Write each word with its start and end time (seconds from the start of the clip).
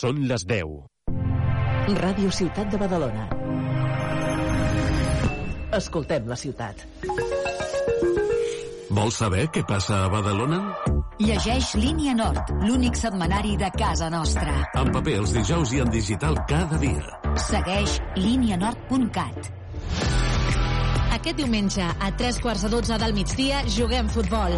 Són 0.00 0.22
les 0.24 0.46
10. 0.48 0.70
Ràdio 2.00 2.30
Ciutat 2.32 2.70
de 2.72 2.78
Badalona. 2.80 3.26
Escoltem 5.76 6.30
la 6.30 6.38
ciutat. 6.40 6.86
Vols 8.96 9.18
saber 9.20 9.44
què 9.52 9.62
passa 9.68 9.98
a 10.06 10.08
Badalona? 10.14 10.60
Llegeix 11.20 11.74
Línia 11.82 12.14
Nord, 12.16 12.48
l'únic 12.64 12.96
setmanari 12.96 13.58
de 13.60 13.68
casa 13.76 14.08
nostra. 14.14 14.54
En 14.80 14.88
paper 14.94 15.18
els 15.20 15.34
dijous 15.36 15.74
i 15.76 15.82
en 15.84 15.92
digital 15.92 16.38
cada 16.48 16.80
dia. 16.80 17.20
Segueix 17.44 17.98
línianord.cat. 18.16 19.50
Aquest 21.18 21.36
diumenge, 21.42 21.84
a 21.84 22.08
tres 22.16 22.40
quarts 22.40 22.64
de 22.64 22.72
dotze 22.72 22.96
del 23.04 23.12
migdia, 23.20 23.66
juguem 23.76 24.08
futbol. 24.16 24.56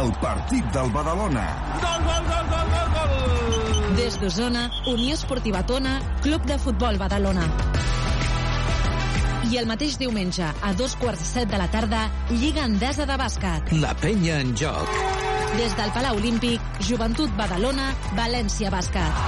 El 0.00 0.10
partit 0.24 0.66
del 0.74 0.90
Badalona. 0.98 1.46
Gol, 1.78 2.08
gol, 2.10 2.26
gol, 2.32 2.50
gol, 2.56 2.74
gol, 2.74 2.90
gol! 2.98 3.63
Des 3.94 4.16
d'Osona, 4.18 4.70
Unió 4.90 5.14
Esportiva 5.14 5.64
Tona, 5.66 6.00
Club 6.22 6.42
de 6.48 6.58
Futbol 6.58 6.96
Badalona. 6.98 7.44
I 9.46 9.58
el 9.60 9.68
mateix 9.70 9.94
diumenge, 10.00 10.48
a 10.50 10.72
dos 10.74 10.96
quarts 10.98 11.22
de 11.22 11.28
set 11.28 11.50
de 11.52 11.60
la 11.60 11.68
tarda, 11.70 12.00
Lliga 12.30 12.64
Endesa 12.66 13.06
de 13.06 13.14
Bàsquet. 13.20 13.70
La 13.78 13.92
penya 13.94 14.40
en 14.42 14.54
joc. 14.58 14.90
Des 15.54 15.76
del 15.78 15.92
Palau 15.94 16.18
Olímpic, 16.18 16.60
Joventut 16.88 17.30
Badalona, 17.38 17.92
València 18.18 18.72
Bàsquet. 18.74 19.20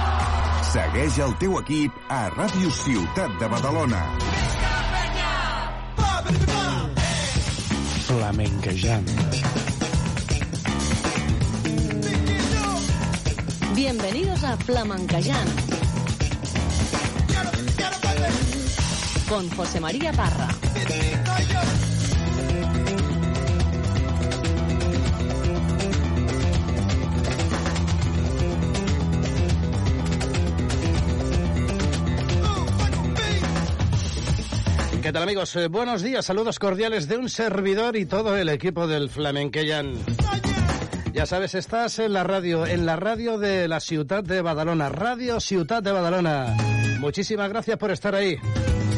Segueix 0.73 1.21
el 1.23 1.37
teu 1.39 1.55
equip 1.61 2.01
a 2.11 2.25
Ràdio 2.35 2.73
Ciutat 2.81 3.39
de 3.39 3.47
Badalona. 3.53 4.03
Flamenquejant. 8.09 9.15
Bienvenidos 13.89 14.43
a 14.43 14.57
Flamencayán. 14.57 15.47
Con 19.29 19.49
José 19.51 19.79
María 19.79 20.11
Parra. 20.11 20.49
¿Qué 35.01 35.13
tal 35.13 35.23
amigos? 35.23 35.55
Eh, 35.55 35.69
buenos 35.69 36.01
días, 36.01 36.25
saludos 36.25 36.59
cordiales 36.59 37.07
de 37.07 37.15
un 37.15 37.29
servidor 37.29 37.95
y 37.95 38.05
todo 38.05 38.35
el 38.35 38.49
equipo 38.49 38.85
del 38.85 39.09
Flamenqueyan. 39.09 39.93
Ya 41.17 41.25
sabes, 41.25 41.55
estás 41.55 41.97
en 41.97 42.13
la 42.13 42.23
radio, 42.23 42.67
en 42.67 42.85
la 42.85 42.95
radio 42.95 43.39
de 43.39 43.67
la 43.67 43.79
ciudad 43.79 44.23
de 44.23 44.39
Badalona, 44.39 44.89
Radio 44.89 45.39
Ciudad 45.39 45.81
de 45.81 45.91
Badalona. 45.91 46.55
Muchísimas 46.99 47.49
gracias 47.49 47.75
por 47.79 47.89
estar 47.89 48.13
ahí. 48.13 48.37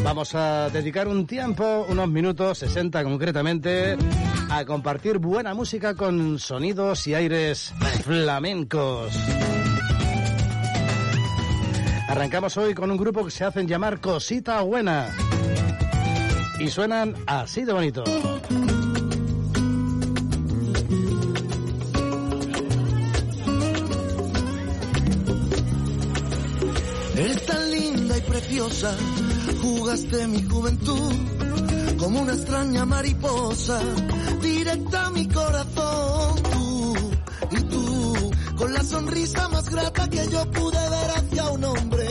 Vamos 0.04 0.36
a 0.36 0.70
dedicar 0.70 1.08
un 1.08 1.26
tiempo, 1.26 1.86
unos 1.88 2.10
minutos, 2.10 2.58
60 2.58 3.06
concretamente, 3.06 3.96
a 4.50 4.66
compartir 4.66 5.20
buena 5.20 5.54
música 5.54 5.94
con 5.96 6.40
sonidos 6.40 7.08
y 7.08 7.14
aires 7.14 7.74
flamencos. 8.04 9.18
Arrancamos 12.10 12.58
hoy 12.58 12.74
con 12.74 12.92
un 12.92 12.98
grupo 12.98 13.24
que 13.24 13.32
se 13.32 13.46
hacen 13.46 13.66
llamar 13.66 14.02
Cosita 14.02 14.60
Buena. 14.60 15.16
Y 16.60 16.68
suenan 16.68 17.16
así 17.28 17.64
de 17.64 17.72
bonito. 17.72 18.04
Eres 27.20 27.46
tan 27.46 27.70
linda 27.70 28.18
y 28.18 28.22
preciosa, 28.22 28.96
jugaste 29.62 30.26
mi 30.28 30.42
juventud 30.42 31.14
como 31.98 32.22
una 32.22 32.32
extraña 32.32 32.86
mariposa, 32.86 33.82
directa 34.42 35.08
a 35.08 35.12
mi 35.12 35.28
corazón. 35.28 36.36
Tú 36.54 36.96
y 37.52 37.62
tú, 37.64 38.32
con 38.56 38.74
la 38.74 38.82
sonrisa 38.84 39.50
más 39.50 39.70
grata 39.70 40.10
que 40.10 40.30
yo 40.30 40.50
pude 40.50 40.90
ver 40.90 41.12
hacia 41.18 41.50
un 41.50 41.64
hombre, 41.66 42.08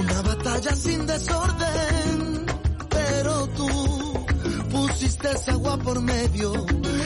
una 0.00 0.22
batalla 0.22 0.76
sin 0.76 1.06
desorden, 1.06 2.01
pusiste 5.02 5.32
esa 5.32 5.52
agua 5.52 5.76
por 5.78 6.00
medio 6.00 6.52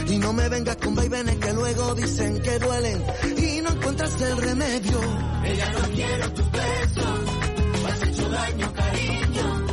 y 0.07 0.19
no 0.19 0.33
me 0.35 0.47
vengas 0.51 0.77
con 0.77 0.95
vaivenes 0.95 1.37
que 1.37 1.53
luego 1.55 1.95
dicen 1.95 2.43
que 2.43 2.59
duelen 2.59 3.03
y 3.39 3.63
no 3.63 3.71
encuentras 3.71 4.21
el 4.21 4.37
remedio. 4.37 5.01
Ella 5.45 5.73
no 5.73 5.89
quiero 5.95 6.33
tu 6.35 6.43
beso, 6.51 7.89
has 7.89 8.03
hecho 8.03 8.29
daño, 8.29 8.73
cariño. 8.75 9.67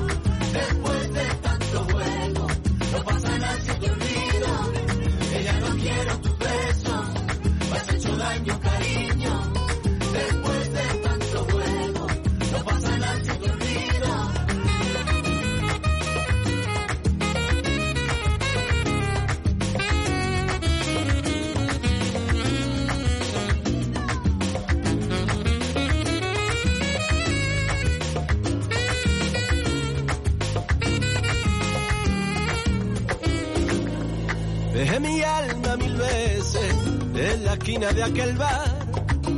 Esquina 37.64 37.94
de 37.94 38.04
aquel 38.04 38.36
bar 38.36 38.76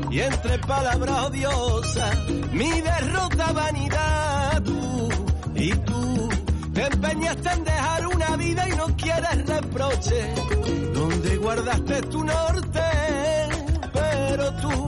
y 0.09 0.19
entre 0.19 0.58
palabras 0.58 1.25
odiosas 1.25 2.18
mi 2.53 2.81
derrota 2.81 3.52
vanidad 3.52 4.63
tú 4.63 5.09
y 5.53 5.69
tú 5.69 6.30
te 6.74 6.88
empeñaste 6.88 7.50
en 7.52 7.63
dejar 7.63 8.08
una 8.08 8.36
vida 8.36 8.68
y 8.68 8.75
no 8.78 8.88
quieres 8.97 9.46
reproche 9.46 10.34
donde 10.96 11.38
guardaste 11.38 12.02
tu 12.02 12.24
norte 12.24 12.81
pero 13.94 14.53
tú 14.56 14.88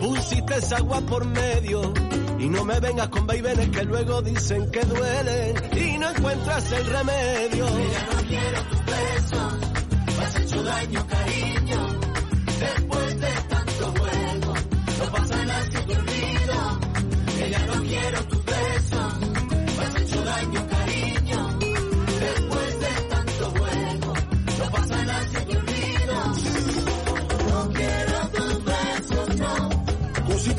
pusiste 0.00 0.56
esa 0.56 0.78
agua 0.78 1.00
por 1.02 1.24
medio 1.26 1.94
y 2.40 2.48
no 2.48 2.64
me 2.64 2.80
vengas 2.80 3.08
con 3.10 3.28
vaivenes 3.28 3.68
que 3.68 3.84
luego 3.84 4.22
dicen 4.22 4.68
que 4.72 4.80
duelen 4.80 5.54
y 5.76 5.98
no 5.98 6.08
encuentras 6.10 6.72
el 6.72 6.86
remedio. 6.86 7.66
No 7.66 8.28
quiero 8.28 8.59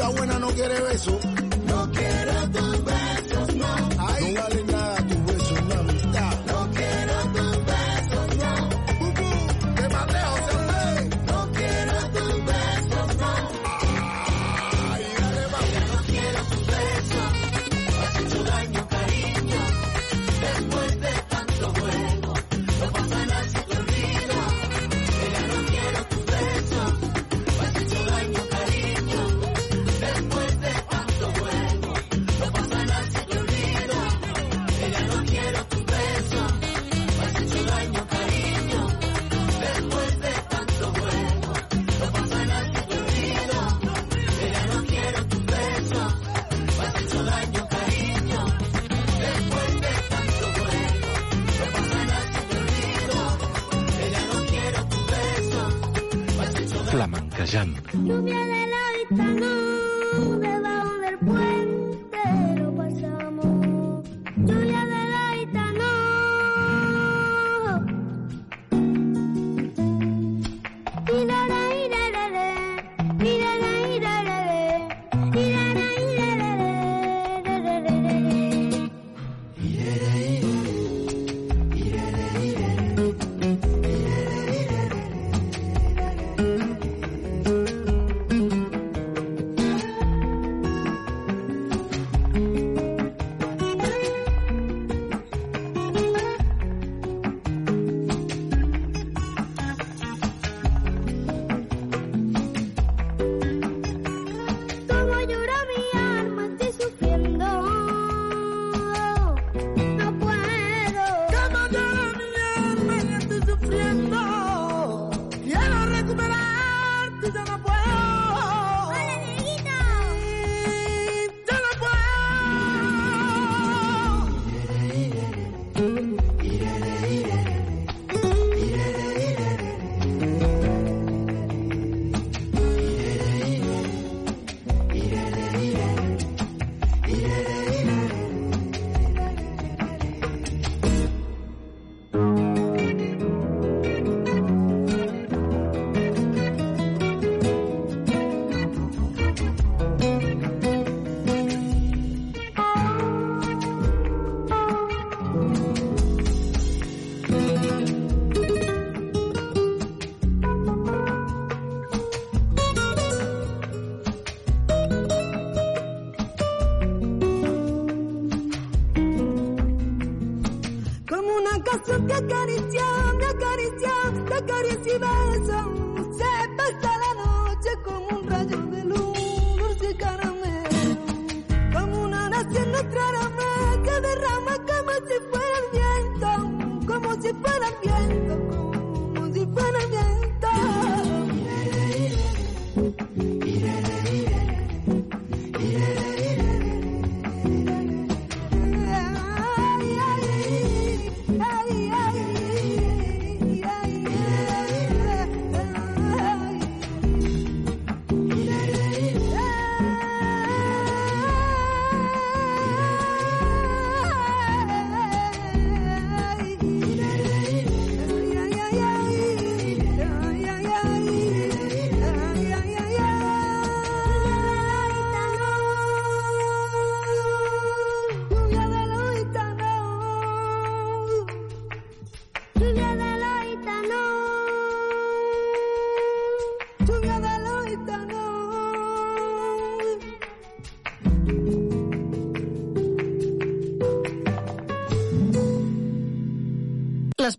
buena 0.09 0.39
no 0.39 0.47
quiere 0.49 0.81
beso. 0.81 1.19
No 1.65 1.91
quiero 1.91 2.49
tus 2.51 2.85
besos, 2.85 3.55
no. 3.55 3.65
Ay, 3.99 4.33
no 4.33 4.41
vale 4.41 4.70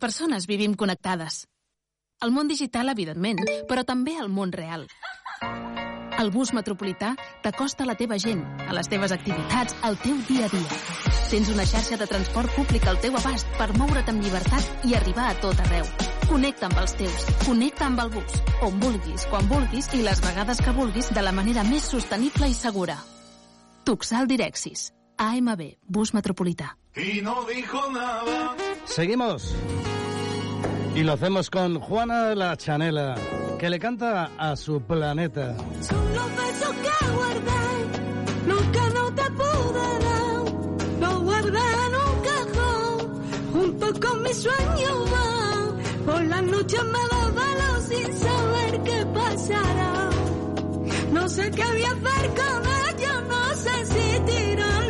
persones 0.02 0.48
vivim 0.50 0.74
connectades. 0.74 1.46
El 2.22 2.32
món 2.34 2.48
digital, 2.50 2.90
evidentment, 2.90 3.38
però 3.70 3.84
també 3.86 4.16
el 4.18 4.28
món 4.28 4.50
real. 4.50 4.88
El 6.22 6.30
bus 6.34 6.52
metropolità 6.54 7.12
t'acosta 7.42 7.86
a 7.86 7.88
la 7.88 7.94
teva 7.98 8.18
gent, 8.18 8.42
a 8.66 8.74
les 8.76 8.90
teves 8.90 9.14
activitats, 9.14 9.76
al 9.86 9.96
teu 10.02 10.18
dia 10.28 10.46
a 10.46 10.50
dia. 10.52 10.80
Tens 11.30 11.48
una 11.54 11.66
xarxa 11.66 11.96
de 11.98 12.08
transport 12.10 12.50
públic 12.56 12.86
al 12.86 12.98
teu 13.02 13.16
abast 13.18 13.48
per 13.58 13.70
moure't 13.78 14.10
amb 14.12 14.26
llibertat 14.26 14.86
i 14.90 14.98
arribar 14.98 15.30
a 15.30 15.38
tot 15.42 15.62
arreu. 15.66 15.86
Connecta 16.26 16.68
amb 16.68 16.82
els 16.82 16.98
teus, 16.98 17.24
connecta 17.46 17.86
amb 17.86 18.02
el 18.04 18.12
bus, 18.18 18.42
on 18.66 18.78
vulguis, 18.82 19.26
quan 19.30 19.48
vulguis 19.50 19.90
i 19.94 20.02
les 20.02 20.22
vegades 20.26 20.62
que 20.62 20.76
vulguis 20.76 21.14
de 21.14 21.24
la 21.24 21.32
manera 21.32 21.64
més 21.70 21.88
sostenible 21.94 22.50
i 22.50 22.58
segura. 22.58 22.98
Tuxal 23.86 24.30
Direxis. 24.30 24.90
AMB, 25.22 25.68
bus 25.86 26.14
metropolità. 26.14 26.74
Y 26.94 27.22
no 27.22 27.44
dijo 27.44 27.90
nada. 27.90 28.54
Seguimos. 28.84 29.54
Y 30.94 31.02
lo 31.02 31.14
hacemos 31.14 31.48
con 31.48 31.80
Juana 31.80 32.34
la 32.34 32.54
Chanela, 32.56 33.14
que 33.58 33.70
le 33.70 33.78
canta 33.78 34.30
a 34.36 34.54
su 34.56 34.82
planeta. 34.82 35.56
Son 35.80 36.14
los 36.14 36.36
besos 36.36 36.74
que 36.82 37.10
guardé, 37.12 38.72
que 38.72 38.94
no 38.94 39.14
te 39.14 39.30
pude 39.30 39.98
dar, 40.04 41.00
los 41.00 41.22
guardé 41.22 41.58
en 41.86 41.94
un 41.94 42.14
cajón, 42.28 43.22
junto 43.52 44.00
con 44.06 44.22
mis 44.22 44.36
sueños 44.36 45.12
va. 45.12 46.12
Por 46.12 46.24
las 46.24 46.42
noches 46.42 46.84
me 46.84 46.98
desvelo 47.16 47.80
sin 47.88 48.18
saber 48.18 48.82
qué 48.82 49.06
pasará. 49.14 50.10
No 51.10 51.28
sé 51.28 51.50
qué 51.52 51.64
voy 51.64 51.84
a 51.84 51.90
hacer 51.92 52.30
con 52.34 52.98
ellos, 52.98 53.22
no 53.28 53.54
sé 53.54 53.86
si 53.86 54.12
para 54.56 54.81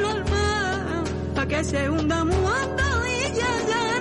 que 1.53 1.65
se 1.65 1.91
hunda 1.91 2.25
muerto 2.25 3.07
y 3.07 3.35
ya. 3.35 3.92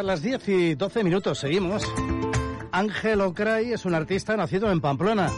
Ahora 0.00 0.12
las 0.14 0.22
10 0.22 0.48
y 0.48 0.74
12 0.76 1.04
minutos, 1.04 1.40
seguimos. 1.40 1.84
Ángel 2.72 3.20
Ocray 3.20 3.74
es 3.74 3.84
un 3.84 3.94
artista 3.94 4.34
nacido 4.34 4.72
en 4.72 4.80
Pamplona. 4.80 5.30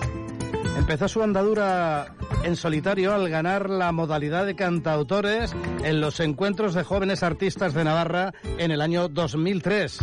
Empezó 0.79 1.09
su 1.09 1.21
andadura 1.21 2.15
en 2.45 2.55
solitario 2.55 3.13
al 3.13 3.29
ganar 3.29 3.69
la 3.69 3.91
modalidad 3.91 4.47
de 4.47 4.55
cantautores 4.55 5.53
en 5.83 6.01
los 6.01 6.21
encuentros 6.21 6.75
de 6.75 6.85
jóvenes 6.85 7.25
artistas 7.25 7.75
de 7.75 7.83
Navarra 7.83 8.35
en 8.57 8.71
el 8.71 8.83
año 8.83 9.09
2003. 9.09 9.99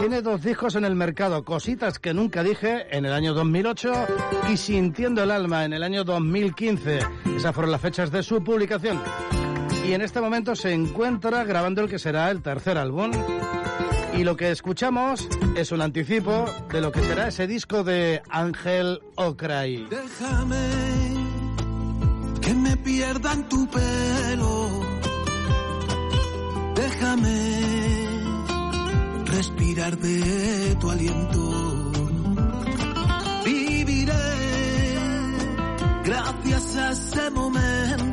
Tiene 0.00 0.20
dos 0.20 0.42
discos 0.42 0.74
en 0.74 0.84
el 0.84 0.96
mercado, 0.96 1.44
Cositas 1.44 2.00
que 2.00 2.12
nunca 2.14 2.42
dije 2.42 2.88
en 2.90 3.04
el 3.04 3.12
año 3.12 3.34
2008 3.34 3.92
y 4.52 4.56
Sintiendo 4.56 5.22
el 5.22 5.30
alma 5.30 5.64
en 5.64 5.74
el 5.74 5.84
año 5.84 6.02
2015. 6.02 6.98
Esas 7.36 7.54
fueron 7.54 7.70
las 7.70 7.80
fechas 7.80 8.10
de 8.10 8.24
su 8.24 8.42
publicación. 8.42 9.00
Y 9.84 9.94
en 9.94 10.00
este 10.02 10.20
momento 10.20 10.54
se 10.54 10.72
encuentra 10.72 11.42
grabando 11.44 11.82
el 11.82 11.90
que 11.90 11.98
será 11.98 12.30
el 12.30 12.40
tercer 12.40 12.78
álbum. 12.78 13.10
Y 14.14 14.24
lo 14.24 14.36
que 14.36 14.50
escuchamos 14.50 15.28
es 15.56 15.72
un 15.72 15.82
anticipo 15.82 16.44
de 16.70 16.80
lo 16.80 16.92
que 16.92 17.00
será 17.00 17.28
ese 17.28 17.46
disco 17.46 17.82
de 17.82 18.22
Ángel 18.28 19.00
Ocray. 19.16 19.86
Déjame 19.90 20.68
que 22.40 22.54
me 22.54 22.76
pierda 22.76 23.32
en 23.32 23.48
tu 23.48 23.66
pelo. 23.68 24.68
Déjame 26.76 28.06
respirar 29.26 29.96
de 29.98 30.76
tu 30.80 30.90
aliento. 30.90 31.92
Viviré 33.44 34.12
gracias 36.04 36.76
a 36.76 36.92
ese 36.92 37.30
momento 37.30 38.11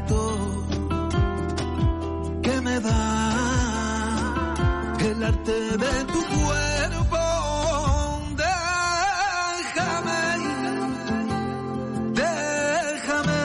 que 2.49 2.61
me 2.61 2.79
da 2.79 3.01
el 5.09 5.23
arte 5.23 5.57
de 5.83 5.93
tu 6.13 6.21
cuerpo. 6.35 7.21
Déjame, 9.65 10.23
déjame, 12.21 13.41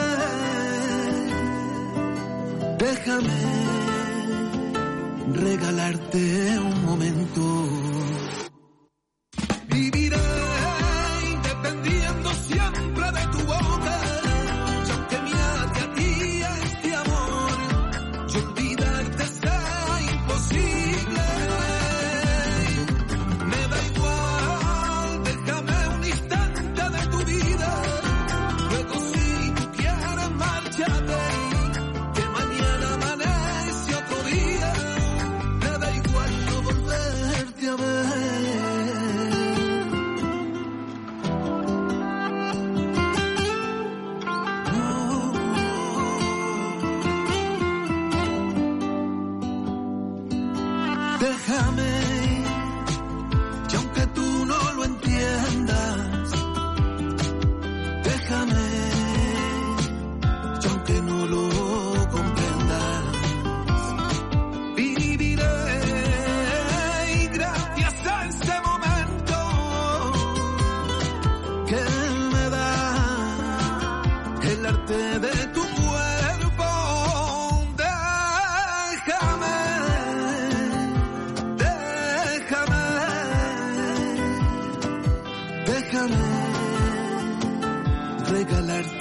déjame 2.84 3.40
regalarte 5.44 6.22
un 6.70 6.76
momento. 6.84 7.83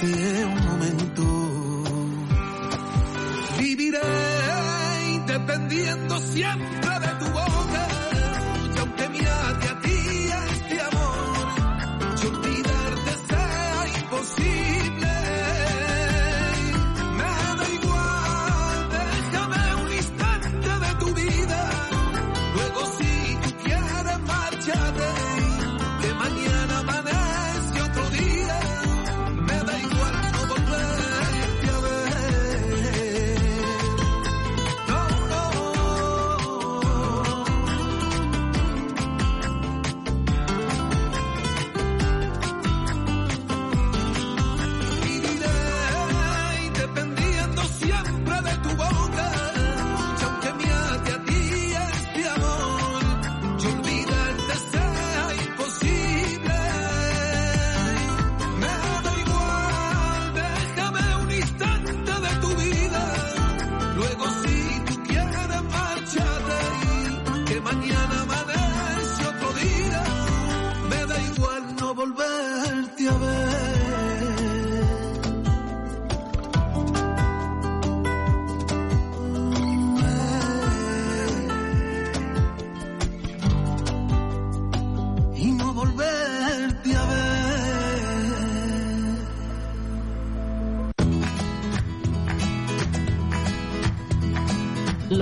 Yeah. 0.04 0.43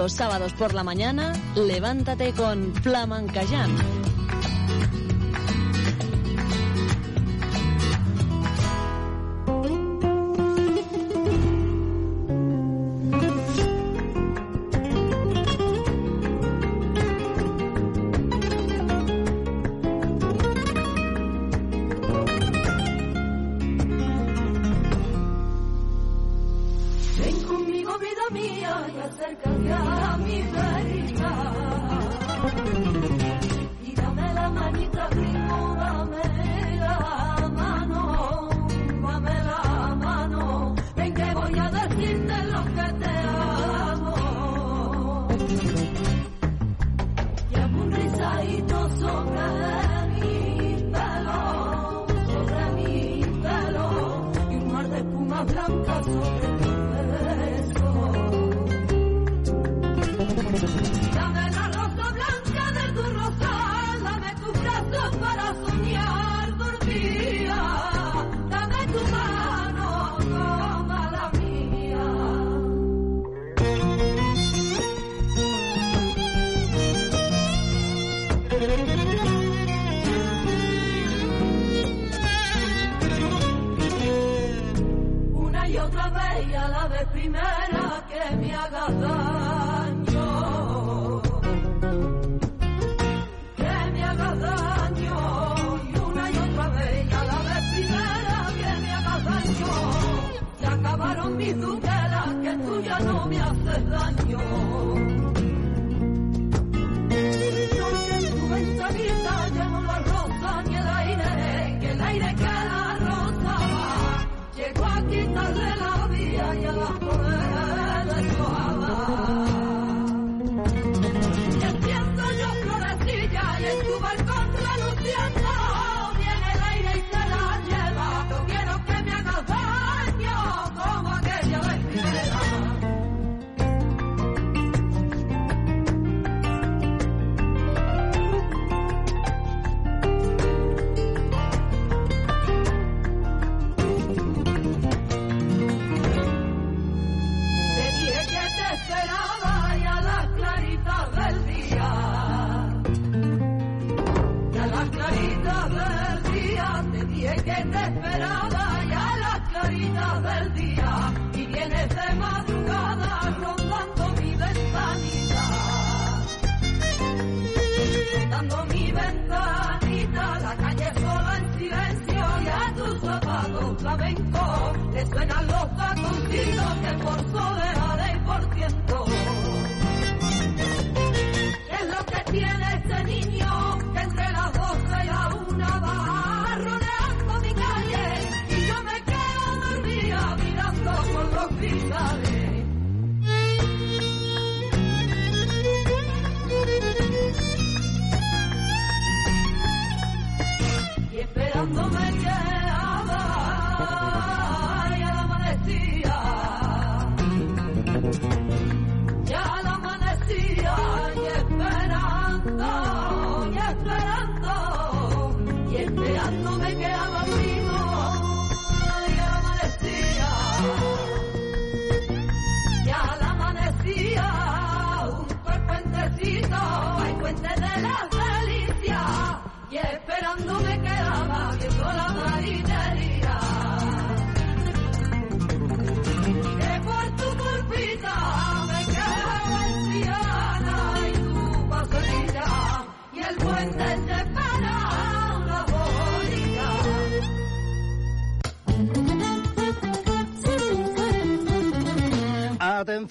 Los 0.01 0.13
sábados 0.13 0.53
por 0.53 0.73
la 0.73 0.83
mañana, 0.83 1.31
levántate 1.55 2.33
con 2.33 2.73
Flamencayán. 2.73 4.00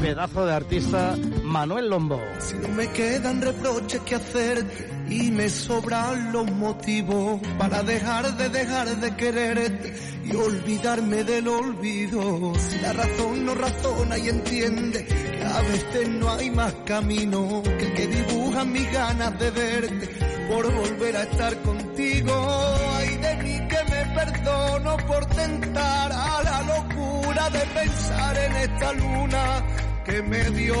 Pedazo 0.00 0.46
de 0.46 0.52
artista 0.52 1.16
Manuel 1.42 1.90
Lombo. 1.90 2.22
Si 2.38 2.54
no 2.54 2.68
me 2.68 2.88
quedan 2.92 3.42
reproches 3.42 4.00
que 4.02 4.14
hacerte 4.14 4.97
y 5.10 5.30
me 5.30 5.48
sobran 5.48 6.32
los 6.32 6.50
motivos 6.52 7.40
para 7.58 7.82
dejar 7.82 8.36
de 8.36 8.48
dejar 8.48 8.88
de 9.00 9.16
quererte 9.16 9.94
y 10.24 10.34
olvidarme 10.34 11.24
del 11.24 11.48
olvido. 11.48 12.52
Si 12.58 12.78
la 12.78 12.92
razón 12.92 13.44
no 13.46 13.54
razona 13.54 14.18
y 14.18 14.28
entiende 14.28 15.04
que 15.06 15.44
a 15.44 15.60
veces 15.62 16.08
no 16.08 16.30
hay 16.30 16.50
más 16.50 16.72
camino 16.84 17.62
que 17.62 17.84
el 17.86 17.94
que 17.94 18.06
dibuja 18.06 18.64
mis 18.64 18.92
ganas 18.92 19.38
de 19.38 19.50
verte 19.50 20.08
por 20.50 20.72
volver 20.72 21.16
a 21.16 21.22
estar 21.22 21.56
contigo. 21.62 22.76
Ay 22.96 23.16
de 23.16 23.36
mí 23.36 23.68
que 23.68 23.84
me 23.90 24.14
perdono 24.14 24.96
por 25.06 25.26
tentar 25.26 26.12
a 26.12 26.42
la 26.42 26.62
locura 26.62 27.50
de 27.50 27.60
pensar 27.60 28.36
en 28.36 28.56
esta 28.56 28.92
luna 28.92 29.64
que 30.08 30.22
me 30.22 30.42
dio 30.50 30.74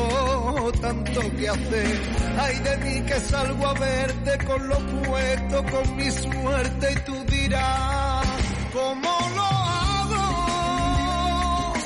tanto 0.80 1.20
que 1.36 1.48
hacer. 1.48 2.00
Ay 2.38 2.58
de 2.60 2.76
mí 2.78 3.02
que 3.06 3.20
salgo 3.20 3.66
a 3.66 3.74
verte 3.74 4.38
con 4.44 4.68
lo 4.68 4.78
puesto, 5.02 5.64
con 5.64 5.96
mi 5.96 6.10
suerte 6.10 6.92
y 6.92 6.96
tú 7.06 7.24
dirás, 7.30 8.26
¿cómo 8.72 9.18
lo 9.36 9.42
hago? 9.82 10.24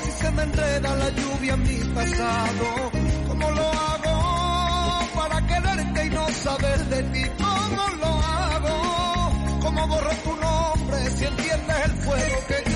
Si 0.03 0.11
se 0.11 0.31
me 0.31 0.43
enreda 0.43 0.95
la 0.95 1.09
lluvia 1.09 1.53
en 1.53 1.63
mi 1.63 1.79
pasado, 1.93 2.91
¿cómo 3.27 3.51
lo 3.51 3.67
hago 3.67 4.15
para 5.15 5.45
quererte 5.47 6.05
y 6.05 6.09
no 6.09 6.29
saber 6.29 6.79
de 6.85 7.03
ti? 7.03 7.23
¿Cómo 7.37 7.83
lo 8.01 8.11
hago? 8.39 8.77
¿Cómo 9.63 9.87
borro 9.87 10.11
tu 10.23 10.35
nombre 10.37 11.09
si 11.17 11.25
entiendes 11.25 11.77
el 11.85 11.91
fuego 11.91 12.37
que 12.47 12.72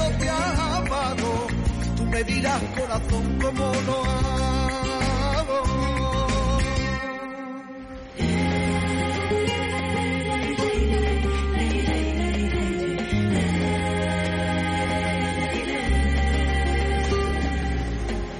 me 2.18 2.24
dirás 2.24 2.64
corazón 2.76 3.40
cómo 3.40 3.74
lo 3.86 4.04
hago. 5.36 5.64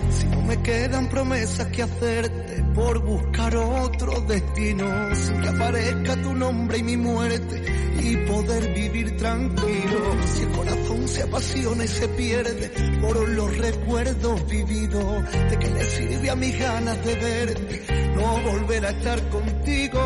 Si 0.10 0.26
no 0.28 0.42
me 0.42 0.62
quedan 0.64 1.08
promesas 1.10 1.68
que 1.68 1.84
hacerte 1.84 2.67
por 2.78 3.00
buscar 3.00 3.56
otro 3.56 4.22
destino, 4.22 4.86
sin 5.16 5.42
que 5.42 5.50
aparezca 5.50 6.16
tu 6.22 6.36
nombre 6.36 6.78
y 6.78 6.84
mi 6.84 6.96
muerte 6.96 7.64
y 8.00 8.18
poder 8.18 8.72
vivir 8.72 9.18
tranquilo. 9.18 10.00
Si 10.28 10.44
el 10.44 10.52
corazón 10.52 11.08
se 11.08 11.24
apasiona 11.24 11.84
y 11.86 11.88
se 11.88 12.08
pierde 12.10 12.72
por 13.02 13.28
los 13.30 13.58
recuerdos 13.58 14.48
vividos, 14.48 15.32
de 15.50 15.58
que 15.58 15.70
le 15.70 15.84
sirve 15.86 16.30
a 16.30 16.36
mis 16.36 16.60
ganas 16.60 17.04
de 17.04 17.16
verte, 17.16 18.14
no 18.16 18.42
volver 18.52 18.86
a 18.86 18.90
estar 18.92 19.30
contigo. 19.30 20.00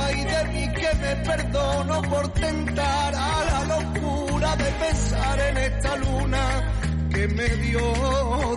Ay 0.00 0.24
de 0.24 0.44
mí 0.52 0.72
que 0.72 0.96
me 1.02 1.16
perdono 1.16 2.02
por 2.02 2.28
tentar 2.34 3.14
a 3.16 3.44
la 3.44 3.76
locura 3.76 4.56
de 4.56 4.70
pensar 4.86 5.40
en 5.40 5.56
esta 5.56 5.96
luna 5.96 6.83
que 7.14 7.28
me 7.28 7.48
dio 7.64 7.80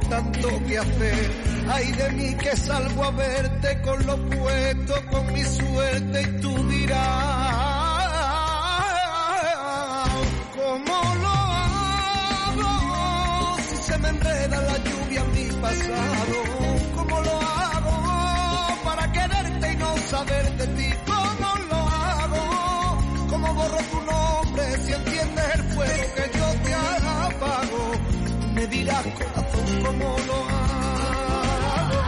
tanto 0.09 0.49
que 0.67 0.77
hacer. 0.77 1.31
Ay 1.69 1.91
de 1.91 2.09
mí 2.11 2.35
que 2.35 2.55
salgo 2.55 3.03
a 3.03 3.11
verte 3.11 3.81
con 3.81 4.05
lo 4.05 4.17
puesto, 4.29 4.93
con 5.11 5.33
mi 5.33 5.43
suerte 5.43 6.21
y 6.21 6.41
tú 6.41 6.69
dirás, 6.69 6.97
¿cómo 10.55 10.95
lo 11.23 11.35
hago? 12.61 13.57
Si 13.69 13.77
se 13.77 13.97
me 13.99 14.09
enreda 14.09 14.61
la 14.61 14.77
lluvia 14.77 15.21
en 15.21 15.31
mi 15.33 15.61
pasado, 15.61 16.46
dirás 28.88 29.06
corazón 29.19 29.84
cómo 29.86 30.15
lo 30.28 30.34
hago. 30.34 32.02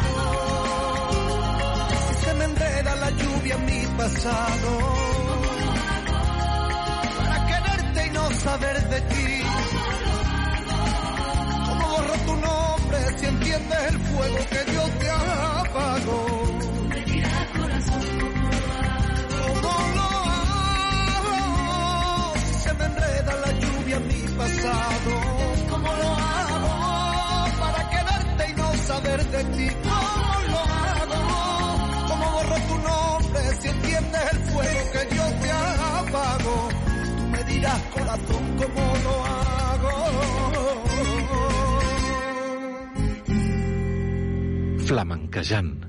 Se 2.22 2.34
me 2.36 2.46
enreda 2.46 2.96
la 2.96 3.10
lluvia 3.12 3.56
en 3.56 3.66
mi 3.66 3.82
pasado, 3.98 4.70
para 7.18 7.38
quererte 7.48 8.08
y 8.08 8.10
no 8.12 8.32
saber 8.32 8.90
de 8.90 9.02
ti. 9.02 9.44
¿Cómo 11.68 11.90
borro 11.90 12.16
tu 12.28 12.36
nombre 12.48 13.00
si 13.18 13.26
entiendes 13.26 13.80
el 13.90 14.00
fuego 14.00 14.38
que 14.52 14.62
yo 14.74 14.84
te 15.00 15.10
apago? 15.10 16.18
¿Cómo 19.42 19.74
lo 19.96 20.08
hago? 20.32 21.34
Si 22.62 22.70
de 29.32 29.44
ti. 29.56 29.68
¿Cómo 29.84 30.28
lo 30.52 30.60
hago? 30.86 31.22
¿Cómo 32.10 32.26
borro 32.36 32.58
tu 32.70 32.78
nombre 32.90 33.42
si 33.62 33.68
entiendes 33.68 34.22
el 34.34 34.40
fuego 34.50 34.82
que 34.94 35.16
yo 35.16 35.26
te 35.42 35.50
apago? 35.52 36.56
Tú 37.18 37.24
me 37.28 37.44
dirás, 37.44 37.82
corazón, 37.94 38.44
cómo 38.58 38.84
lo 39.04 39.14
hago. 39.26 39.94
Flamenquejant. 44.86 45.89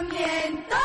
también. 0.00 0.79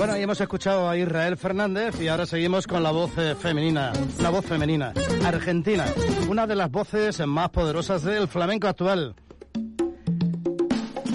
Bueno, 0.00 0.16
y 0.16 0.22
hemos 0.22 0.40
escuchado 0.40 0.88
a 0.88 0.96
Israel 0.96 1.36
Fernández 1.36 2.00
y 2.00 2.08
ahora 2.08 2.24
seguimos 2.24 2.66
con 2.66 2.82
la 2.82 2.90
voz 2.90 3.10
eh, 3.18 3.34
femenina, 3.38 3.92
la 4.22 4.30
voz 4.30 4.46
femenina, 4.46 4.94
argentina, 5.26 5.84
una 6.26 6.46
de 6.46 6.56
las 6.56 6.70
voces 6.70 7.20
más 7.26 7.50
poderosas 7.50 8.02
del 8.02 8.26
flamenco 8.26 8.66
actual. 8.66 9.14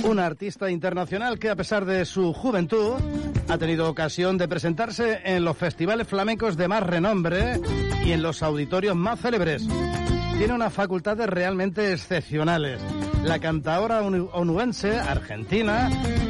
Una 0.04 0.28
artista 0.28 0.69
internacional 0.69 1.39
que 1.39 1.50
a 1.50 1.56
pesar 1.56 1.84
de 1.86 2.06
su 2.06 2.32
juventud 2.32 2.93
ha 3.50 3.58
tenido 3.58 3.89
ocasión 3.89 4.38
de 4.38 4.48
presentarse 4.48 5.19
en 5.26 5.43
los 5.43 5.58
festivales 5.58 6.08
flamencos 6.08 6.56
de 6.56 6.67
más 6.67 6.84
renombre 6.84 7.60
y 8.06 8.12
en 8.12 8.21
los 8.21 8.43
auditorios 8.43 8.95
más 8.95 9.19
célebres. 9.19 9.67
Tiene 10.38 10.54
unas 10.54 10.71
facultades 10.71 11.28
realmente 11.28 11.91
excepcionales. 11.91 12.80
La 13.25 13.39
cantadora 13.39 14.01
onu- 14.03 14.29
onubense, 14.33 14.99
argentina, 14.99 15.89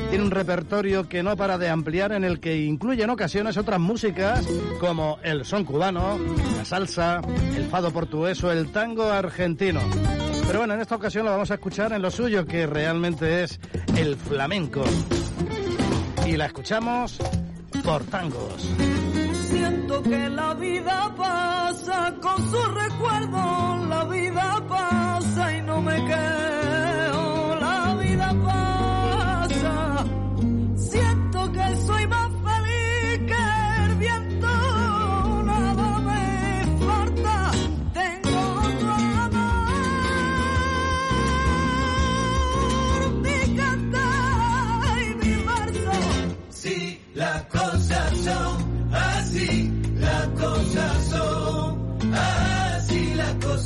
tiene 0.09 0.23
un 0.23 0.31
repertorio 0.31 1.07
que 1.09 1.23
no 1.23 1.35
para 1.35 1.57
de 1.57 1.69
ampliar 1.69 2.13
en 2.13 2.23
el 2.23 2.39
que 2.39 2.57
incluye 2.63 3.03
en 3.03 3.09
ocasiones 3.09 3.57
otras 3.57 3.79
músicas 3.79 4.47
como 4.79 5.19
el 5.21 5.43
son 5.45 5.65
cubano, 5.65 6.17
la 6.57 6.63
salsa, 6.65 7.21
el 7.55 7.65
fado 7.67 7.91
portugués 7.91 8.41
o 8.43 8.51
el 8.51 8.71
tango 8.71 9.03
argentino. 9.11 9.81
Pero 10.47 10.59
bueno, 10.59 10.73
en 10.75 10.81
esta 10.81 10.95
ocasión 10.95 11.25
lo 11.25 11.31
vamos 11.31 11.51
a 11.51 11.55
escuchar 11.55 11.91
en 11.91 12.01
lo 12.01 12.09
suyo, 12.09 12.45
que 12.45 12.65
realmente 12.65 13.43
es 13.43 13.59
el 13.97 14.15
flamenco. 14.15 14.83
Y 16.25 16.37
la 16.37 16.45
escuchamos 16.45 17.17
por 17.83 18.03
tangos. 18.05 18.69
Siento 19.49 20.01
que 20.01 20.29
la 20.29 20.53
vida 20.53 21.13
pasa 21.17 22.13
con 22.21 22.37
su 22.49 22.57
recuerdo, 22.73 23.85
la 23.87 24.05
vida 24.05 24.63
pasa 24.67 25.57
y 25.57 25.61
no 25.61 25.81
me 25.81 25.95
quedo, 25.95 26.54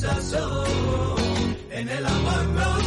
En 0.01 1.89
el 1.89 2.05
amor 2.05 2.78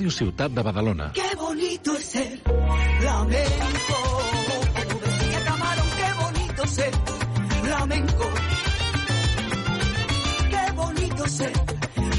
Ràdio 0.00 0.10
de. 0.32 1.12
Qué 1.12 1.36
bonito 1.36 1.92
es 1.94 2.04
ser 2.06 2.40
flamenco. 3.00 3.96
Como 4.74 5.00
decía 5.04 5.44
Camarón, 5.44 5.88
qué 5.98 6.10
bonito 6.22 6.66
ser 6.66 6.92
flamenco. 7.62 8.24
Qué 10.48 10.72
bonito 10.72 11.28
ser 11.28 11.52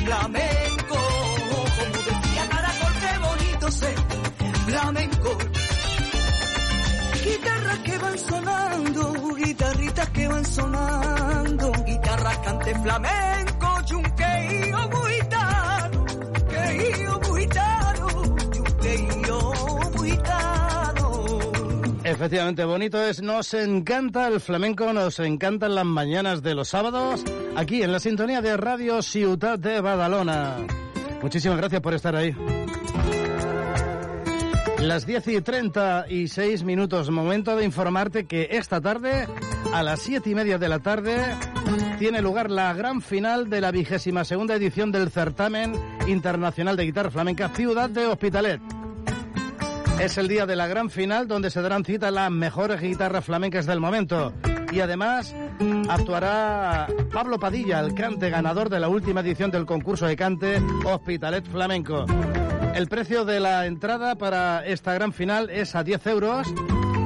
flamenco. 0.05 0.97
Como 1.77 1.97
decía 2.05 2.43
Caracol, 2.51 2.93
qué 3.01 3.13
bonito 3.27 3.71
ser 3.71 3.95
flamenco. 4.67 5.37
Guitarras 7.25 7.79
que 7.79 7.97
van 7.97 8.19
sonando, 8.19 9.35
guitarritas 9.35 10.09
que 10.09 10.27
van 10.27 10.45
sonando, 10.45 11.71
guitarras 11.83 12.37
cante 12.39 12.75
flamenco, 12.79 13.40
Efectivamente, 22.21 22.63
bonito 22.65 23.03
es. 23.03 23.19
Nos 23.23 23.51
encanta 23.55 24.27
el 24.27 24.39
flamenco, 24.39 24.93
nos 24.93 25.19
encantan 25.19 25.73
las 25.73 25.85
mañanas 25.85 26.43
de 26.43 26.53
los 26.53 26.67
sábados, 26.67 27.25
aquí 27.55 27.81
en 27.81 27.91
la 27.91 27.99
sintonía 27.99 28.43
de 28.43 28.55
Radio 28.57 29.01
Ciutat 29.01 29.59
de 29.59 29.81
Badalona. 29.81 30.57
Muchísimas 31.23 31.57
gracias 31.57 31.81
por 31.81 31.95
estar 31.95 32.15
ahí. 32.15 32.35
Las 34.77 35.07
10 35.07 35.29
y 35.29 35.41
36 35.41 36.63
minutos, 36.63 37.09
momento 37.09 37.55
de 37.55 37.65
informarte 37.65 38.27
que 38.27 38.49
esta 38.51 38.79
tarde, 38.79 39.27
a 39.73 39.81
las 39.81 40.01
7 40.01 40.29
y 40.29 40.35
media 40.35 40.59
de 40.59 40.69
la 40.69 40.77
tarde, 40.77 41.17
tiene 41.97 42.21
lugar 42.21 42.51
la 42.51 42.71
gran 42.73 43.01
final 43.01 43.49
de 43.49 43.61
la 43.61 43.71
vigésima 43.71 44.25
segunda 44.25 44.53
edición 44.53 44.91
del 44.91 45.09
certamen 45.09 45.73
internacional 46.05 46.77
de 46.77 46.85
guitarra 46.85 47.09
flamenca 47.09 47.49
Ciudad 47.49 47.89
de 47.89 48.05
Hospitalet. 48.05 48.80
Es 50.01 50.17
el 50.17 50.27
día 50.27 50.47
de 50.47 50.55
la 50.55 50.65
gran 50.65 50.89
final 50.89 51.27
donde 51.27 51.51
se 51.51 51.61
darán 51.61 51.85
cita 51.85 52.09
las 52.09 52.31
mejores 52.31 52.81
guitarras 52.81 53.23
flamencas 53.23 53.67
del 53.67 53.79
momento. 53.79 54.33
Y 54.71 54.79
además 54.79 55.35
actuará 55.89 56.87
Pablo 57.13 57.37
Padilla, 57.37 57.79
el 57.79 57.93
cante 57.93 58.31
ganador 58.31 58.69
de 58.69 58.79
la 58.79 58.89
última 58.89 59.21
edición 59.21 59.51
del 59.51 59.67
concurso 59.67 60.07
de 60.07 60.15
cante 60.15 60.59
Hospitalet 60.85 61.45
Flamenco. 61.45 62.07
El 62.73 62.87
precio 62.87 63.25
de 63.25 63.39
la 63.39 63.67
entrada 63.67 64.15
para 64.15 64.65
esta 64.65 64.95
gran 64.95 65.13
final 65.13 65.51
es 65.51 65.75
a 65.75 65.83
10 65.83 66.07
euros 66.07 66.51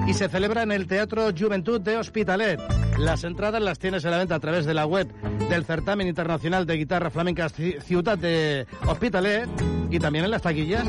y 0.07 0.13
se 0.13 0.29
celebra 0.29 0.63
en 0.63 0.71
el 0.71 0.87
Teatro 0.87 1.29
Juventud 1.37 1.81
de 1.81 1.97
Hospitalet. 1.97 2.59
Las 2.97 3.23
entradas 3.23 3.61
las 3.61 3.79
tienes 3.79 4.05
a 4.05 4.09
la 4.09 4.17
venta 4.17 4.35
a 4.35 4.39
través 4.39 4.65
de 4.65 4.73
la 4.73 4.85
web 4.85 5.07
del 5.49 5.65
Certamen 5.65 6.07
Internacional 6.07 6.65
de 6.65 6.77
Guitarra 6.77 7.09
Flamenca 7.09 7.47
Ci- 7.47 7.79
Ciutat 7.81 8.19
de 8.19 8.65
Hospitalet 8.87 9.49
y 9.89 9.99
también 9.99 10.25
en 10.25 10.31
las 10.31 10.41
taquillas. 10.43 10.85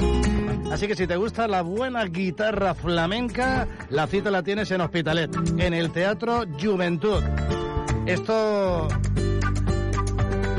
Así 0.70 0.86
que 0.86 0.94
si 0.94 1.06
te 1.06 1.16
gusta 1.16 1.48
la 1.48 1.62
buena 1.62 2.04
guitarra 2.04 2.74
flamenca, 2.74 3.66
la 3.90 4.06
cita 4.06 4.30
la 4.30 4.42
tienes 4.42 4.70
en 4.70 4.80
Hospitalet, 4.80 5.30
en 5.58 5.74
el 5.74 5.90
Teatro 5.92 6.44
Juventud. 6.60 7.22
Esto 8.06 8.88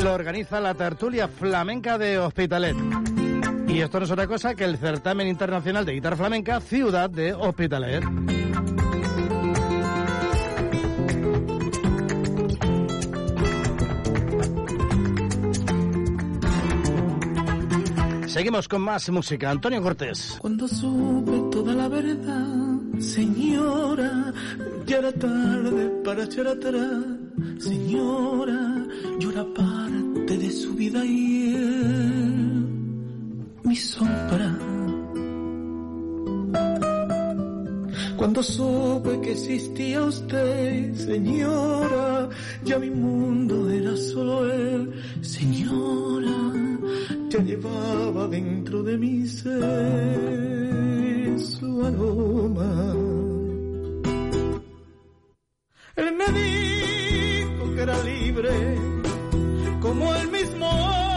lo 0.03 0.13
organiza 0.13 0.59
la 0.59 0.73
tertulia 0.73 1.27
flamenca 1.27 1.97
de 1.97 2.17
Hospitalet. 2.19 2.75
Y 3.67 3.81
esto 3.81 3.99
no 3.99 4.05
es 4.05 4.11
otra 4.11 4.27
cosa 4.27 4.55
que 4.55 4.63
el 4.63 4.77
certamen 4.77 5.27
internacional 5.27 5.85
de 5.85 5.93
guitarra 5.93 6.15
flamenca 6.15 6.59
Ciudad 6.61 7.09
de 7.09 7.33
Hospitalet. 7.33 8.03
Seguimos 18.37 18.67
con 18.67 18.83
más 18.83 19.09
música. 19.09 19.49
Antonio 19.49 19.81
Cortés. 19.81 20.37
Cuando 20.39 20.67
supe 20.67 21.49
toda 21.51 21.73
la 21.73 21.87
verdad, 21.87 22.45
señora, 22.99 24.31
ya 24.85 24.97
era 24.97 25.11
tarde 25.11 25.89
para 26.05 26.23
echar 26.23 26.47
atrás. 26.47 27.03
Señora, 27.57 28.85
yo 29.17 29.31
era 29.31 29.43
parte 29.55 30.37
de 30.37 30.51
su 30.51 30.75
vida 30.75 31.03
y 31.03 31.55
él, 31.55 32.66
mi 33.67 33.75
sombra. 33.75 34.49
Cuando 38.15 38.41
supe 38.41 39.19
que 39.21 39.31
existía 39.33 40.01
usted, 40.03 40.93
señora, 40.95 42.29
ya 42.63 42.79
mi 42.79 42.89
mundo 42.89 43.69
era 43.69 43.95
solo 43.95 44.49
él. 44.51 44.93
Señora, 45.21 46.37
ya 47.29 47.39
llevaba 47.39 48.27
dentro 48.27 48.83
de 48.83 48.97
mi 48.97 49.27
ser 49.27 49.79
su 51.39 51.85
aroma. 51.85 52.95
Él 55.95 56.15
me 56.19 56.27
dijo 56.39 57.75
que 57.75 57.81
era 57.81 58.03
libre, 58.03 58.51
como 59.81 60.15
el 60.15 60.27
mismo 60.31 61.16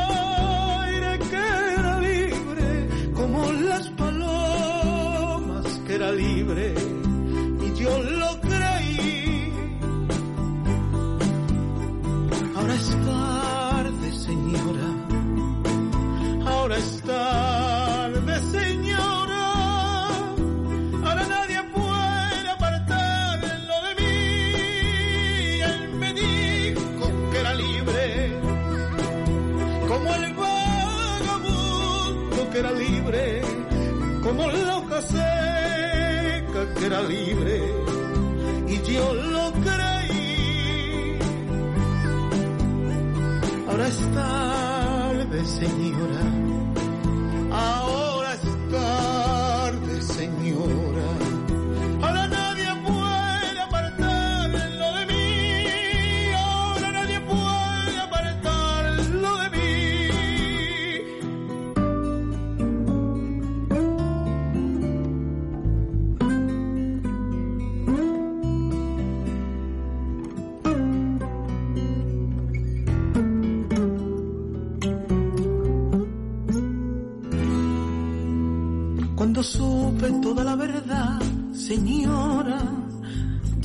como 3.40 3.52
las 3.52 3.88
palomas 3.90 5.66
que 5.86 5.94
era 5.94 6.12
libre, 6.12 6.74
y 7.64 7.80
yo 7.80 8.02
lo 8.02 8.40
creí. 8.40 9.52
Ahora 12.56 12.74
es 12.74 12.88
tarde, 13.06 13.39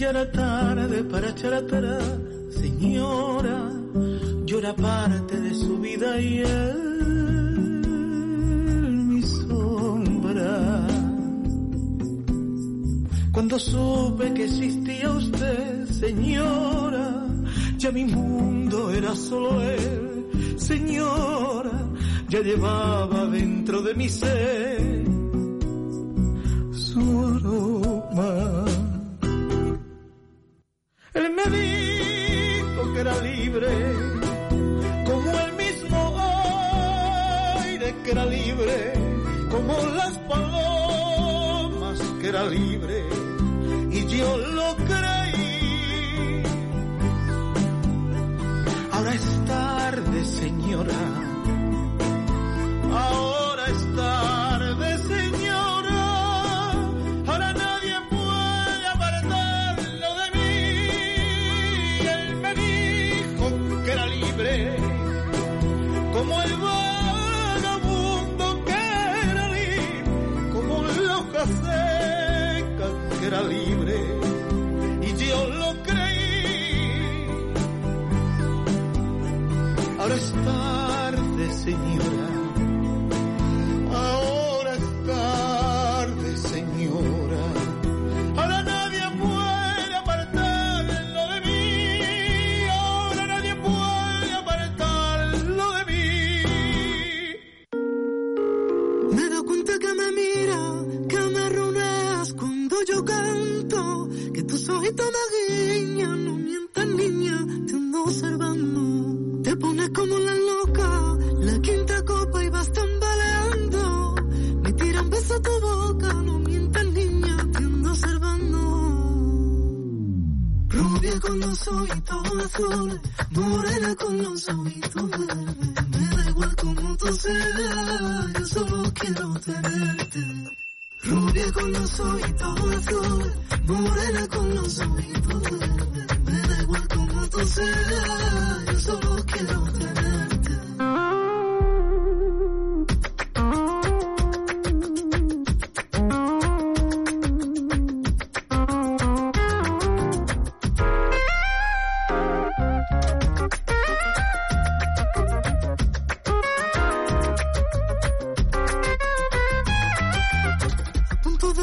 ya 0.05 0.11
era 0.11 0.31
tarde 0.31 1.03
para 1.03 1.29
echar 1.29 1.53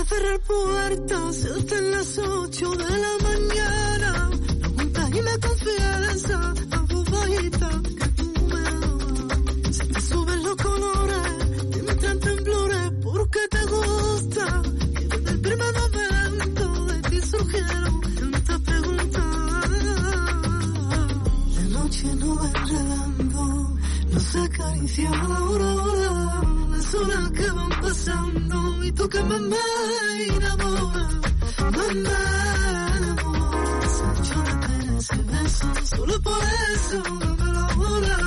cerrar 0.04 0.40
puertas, 0.40 1.36
se 1.36 1.48
hacen 1.48 1.90
las 1.90 2.18
ocho 2.18 2.70
de 2.72 2.98
la 2.98 3.18
mañana. 3.22 4.30
No 4.76 5.18
y 5.18 5.22
me 5.22 5.38
confiesa, 5.38 6.54
a 6.70 6.80
voz 6.80 7.08
que 7.98 8.08
tú 8.16 8.24
me 8.48 8.66
amas. 8.68 9.76
Se 9.76 9.84
te 9.86 10.00
suben 10.00 10.42
los 10.42 10.56
colores, 10.56 11.70
te 11.70 11.78
entran 11.78 12.20
temblores, 12.20 12.92
porque 13.02 13.40
te 13.50 13.64
gusta. 13.66 14.62
Que 14.94 15.04
desde 15.08 15.30
el 15.30 15.40
primer 15.40 15.72
momento 15.74 16.84
de 16.86 17.02
ti 17.02 17.20
surgieron 17.20 18.00
tantas 18.00 18.60
preguntas. 18.60 19.24
La 21.56 21.62
noche 21.78 22.14
no 22.16 22.36
va 22.36 22.61
nos 24.34 24.46
acaricia 24.46 25.10
la 25.10 25.36
aurora, 25.36 26.42
las 26.70 26.94
horas 26.94 27.30
que 27.32 27.50
van 27.50 27.80
pasando 27.80 28.84
y 28.84 28.92
tú 28.92 29.08
que 29.08 29.22
me, 29.22 29.38
me 29.40 29.56
enamoras, 30.36 31.14
me, 31.72 31.94
me 31.94 32.10
enamoras. 32.98 34.02
Yo 34.28 34.98
ese 34.98 35.16
beso, 35.22 35.66
solo 35.84 36.20
por 36.22 36.38
eso 36.74 37.02
dame 37.20 37.52
la 37.52 37.66
hora. 37.76 38.18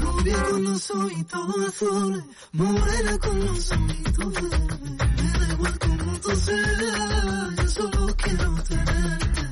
Rubia 0.00 0.42
con 0.50 0.64
los 0.64 0.90
ojitos 0.90 1.68
azules, 1.68 2.24
morena 2.52 3.18
con 3.18 3.46
los 3.46 3.72
ojitos 3.72 4.32
verdes. 4.34 4.80
Me 5.16 5.38
da 5.38 5.52
igual 5.52 5.78
como 5.78 6.20
tú 6.20 6.30
seas, 6.36 7.56
yo 7.56 7.68
solo 7.68 8.16
quiero 8.16 8.54
tenerte. 8.68 9.42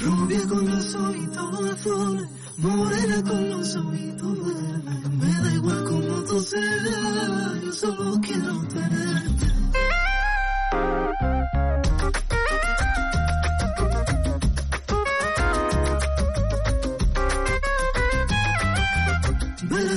Rubia 0.00 0.48
con 0.48 0.70
los 0.70 0.94
ojitos 0.94 1.70
azules, 1.70 2.28
morena 2.60 3.22
con 3.22 3.50
los 3.50 3.76
ojitos 3.76 4.38
verdes. 4.44 5.10
Me 5.20 5.40
da 5.42 5.54
igual 5.54 5.84
como 5.84 6.24
tú 6.24 6.40
seas, 6.40 7.62
yo 7.62 7.72
solo 7.72 8.20
quiero 8.20 8.62
tenerte. 8.68 9.46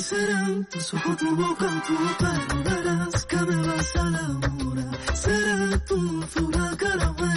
Serán 0.03 0.65
tus 0.65 0.93
ojos, 0.95 1.17
tu 1.17 1.35
boca, 1.35 1.83
tu 1.87 1.95
pelo, 2.19 2.63
verás 2.63 3.25
que 3.25 3.37
me 3.37 3.67
vas 3.67 3.95
a 3.95 3.99
enamorar. 4.01 4.97
Será 5.13 5.85
tu 5.85 5.95
dulzura, 5.95 6.75
caramelo, 6.77 7.32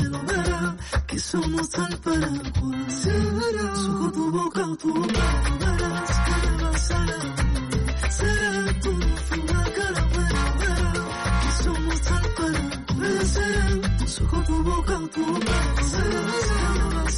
somos 1.30 1.74
al 1.74 1.98
paraguas. 1.98 2.94
Será 3.02 3.74
su 3.74 4.12
tu 4.12 4.30
boca 4.30 4.64
o 4.64 4.76
tu 4.76 4.94
boca. 4.94 5.26
Verás 5.60 6.10
que 6.26 6.34
me 6.46 6.62
vas 6.62 6.90
a 6.90 7.00
la 7.06 7.20
Será 8.18 8.80
tu 8.82 8.92
fuma 9.26 9.62
cara 9.76 10.02
buena. 10.12 10.42
Verás 10.60 11.36
que 11.42 11.50
somos 11.64 12.10
al 12.16 12.26
paraguas. 12.36 13.28
Será 13.34 14.06
su 14.06 14.24
tu 14.46 14.56
boca 14.68 14.98
o 14.98 15.08
tu 15.08 15.24
boca. 15.26 15.56
Verás 15.92 17.14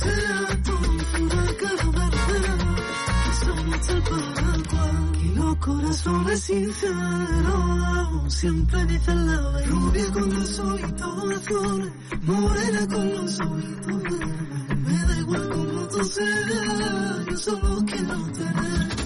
Será 0.00 0.42
tu 0.66 0.76
fuma 1.10 1.44
cara 1.60 1.84
buena. 1.94 2.22
Verás 2.28 2.60
que 3.24 3.32
somos 3.46 3.88
al. 3.88 5.05
Los 5.56 5.66
corazones 5.66 6.40
sinceros 6.40 8.34
siempre 8.34 8.84
dicen 8.86 9.26
la 9.26 9.40
verdad. 9.40 9.66
Rubia 9.66 10.12
con 10.12 10.34
los 10.34 10.58
ojitos 10.58 11.32
azules, 11.36 11.92
morena 12.22 12.86
con 12.88 13.14
los 13.14 13.40
ojitos 13.40 14.02
verdes. 14.02 14.78
Me 14.78 15.06
da 15.06 15.18
igual 15.18 15.48
como 15.48 15.88
tú 15.88 16.04
seas, 16.04 17.26
yo 17.30 17.38
solo 17.38 17.84
quiero 17.86 18.32
tenerte. 18.32 19.05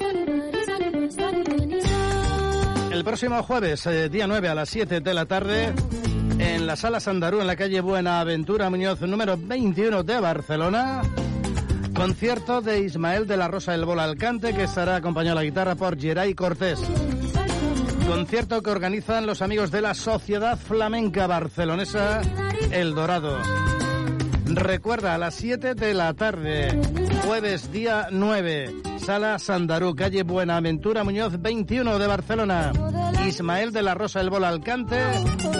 El 2.91 3.03
próximo 3.03 3.41
jueves, 3.43 3.85
eh, 3.87 4.09
día 4.09 4.27
9 4.27 4.49
a 4.49 4.55
las 4.55 4.69
7 4.69 5.01
de 5.01 5.13
la 5.13 5.25
tarde, 5.25 5.73
en 6.37 6.67
la 6.67 6.75
Sala 6.75 6.99
Sandarú, 6.99 7.41
en 7.41 7.47
la 7.47 7.55
calle 7.55 7.81
Buenaventura 7.81 8.69
Muñoz, 8.69 9.01
número 9.01 9.37
21 9.37 10.03
de 10.03 10.19
Barcelona, 10.19 11.01
Concierto 11.95 12.61
de 12.61 12.81
Ismael 12.81 13.27
de 13.27 13.37
la 13.37 13.47
Rosa 13.47 13.71
del 13.71 13.85
Bola 13.85 14.03
Alcante, 14.03 14.53
que 14.53 14.63
estará 14.63 14.97
acompañado 14.97 15.37
a 15.37 15.41
la 15.41 15.45
guitarra 15.45 15.75
por 15.75 15.99
Geray 15.99 16.33
Cortés. 16.33 16.79
Concierto 18.07 18.61
que 18.61 18.69
organizan 18.69 19.25
los 19.25 19.41
amigos 19.41 19.71
de 19.71 19.81
la 19.81 19.93
Sociedad 19.93 20.57
Flamenca 20.57 21.27
Barcelonesa 21.27 22.21
El 22.71 22.93
Dorado. 22.93 23.37
Recuerda, 24.45 25.15
a 25.15 25.17
las 25.17 25.35
7 25.35 25.75
de 25.75 25.93
la 25.93 26.13
tarde, 26.13 26.77
jueves 27.25 27.71
día 27.71 28.07
9, 28.11 28.90
Sala 29.05 29.39
Sandarú, 29.39 29.95
calle 29.95 30.23
Buenaventura 30.23 31.03
Muñoz 31.03 31.41
21 31.41 31.97
de 31.97 32.07
Barcelona. 32.07 32.71
Ismael 33.27 33.71
de 33.71 33.81
la 33.81 33.95
Rosa 33.95 34.19
del 34.19 34.29
Bola 34.29 34.49
Alcante 34.49 34.99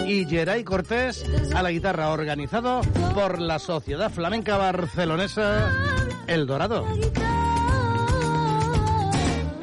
y 0.05 0.25
Geray 0.25 0.63
Cortés 0.63 1.25
a 1.55 1.63
la 1.63 1.71
guitarra, 1.71 2.09
organizado 2.09 2.81
por 3.15 3.39
la 3.39 3.57
Sociedad 3.57 4.11
Flamenca 4.11 4.57
Barcelonesa 4.57 5.69
El 6.27 6.45
Dorado. 6.45 6.85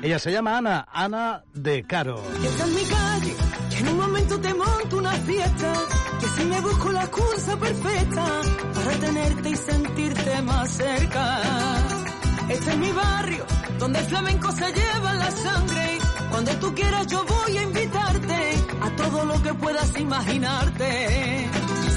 Ella 0.03 0.19
se 0.19 0.33
llama 0.33 0.59
Ana, 0.59 0.87
Ana 0.93 1.45
de 1.55 1.85
Caro. 1.85 2.23
Esta 2.45 2.65
es 2.65 2.71
mi 2.71 2.83
calle, 2.83 3.35
que 3.71 3.79
en 3.79 3.89
un 3.89 3.97
momento 3.99 4.41
te 4.41 4.55
monto 4.55 4.97
una 4.97 5.13
fiesta, 5.13 5.73
que 6.21 6.27
si 6.27 6.45
me 6.47 6.61
busco 6.61 6.93
la 6.93 7.05
excusa 7.05 7.57
perfecta 7.57 8.27
para 8.75 8.91
tenerte 8.99 9.51
y 9.51 9.57
sentirte 9.57 10.43
más 10.43 10.71
cerca. 10.71 11.43
Este 12.49 12.71
es 12.71 12.79
mi 12.79 12.91
barrio, 12.93 13.45
donde 13.79 13.99
el 14.01 14.05
flamenco 14.07 14.53
se 14.53 14.73
lleva 14.73 15.15
la 15.15 15.31
sangre. 15.31 15.99
Cuando 16.31 16.53
tú 16.57 16.75
quieras 16.75 17.07
yo 17.07 17.25
voy 17.25 17.59
a 17.59 17.63
invitarte 17.63 18.55
a 18.81 18.91
todo 18.97 19.25
lo 19.25 19.43
que 19.43 19.55
puedas 19.55 19.99
imaginarte. 19.99 21.49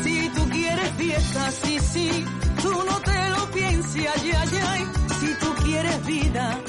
Si 0.04 0.30
tú 0.30 0.50
quieres 0.50 0.92
fiesta, 0.98 1.52
sí, 1.52 1.80
sí, 1.80 2.26
tú 2.62 2.72
no 2.86 3.00
te 3.02 3.30
lo 3.30 3.52
pienses, 3.52 4.08
ay, 4.16 4.32
ay, 4.32 4.60
ay. 4.68 4.86
Si 5.20 5.34
tú 5.36 5.54
quieres 5.64 6.06
vida, 6.06 6.60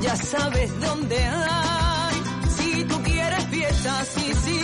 ya 0.00 0.16
sabes 0.16 0.80
dónde 0.80 1.18
hay. 1.24 2.22
Si 2.56 2.84
tú 2.84 3.02
quieres 3.02 3.44
fiesta, 3.46 4.04
sí, 4.04 4.32
sí, 4.44 4.60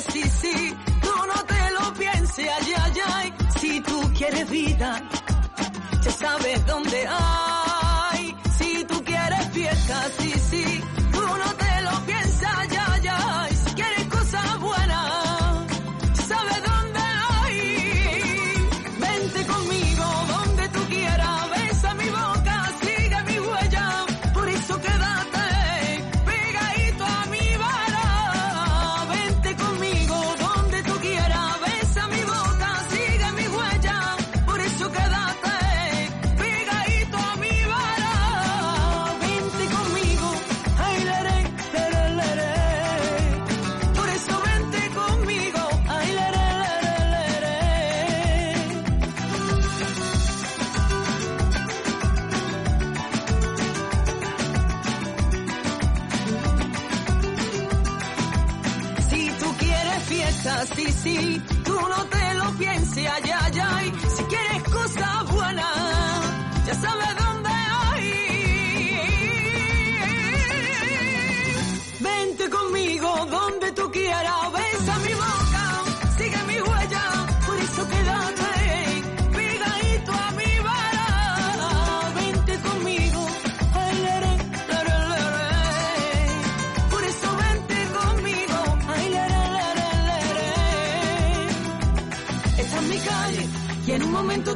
sí, 0.00 0.22
sí, 0.22 0.74
tú 1.02 1.10
no 1.26 1.44
te 1.44 1.70
lo 1.78 1.94
pienses, 1.94 2.48
ay, 2.60 2.72
ay, 2.76 3.00
ay. 3.14 3.34
Si 3.60 3.80
tú 3.80 4.00
quieres 4.16 4.48
vida, 4.50 5.02
ya 6.02 6.10
sabes 6.10 6.66
dónde 6.66 7.06
hay. 7.08 8.36
Si 8.58 8.84
tú 8.84 9.02
quieres 9.04 9.48
fiesta, 9.52 10.08
sí, 10.18 10.32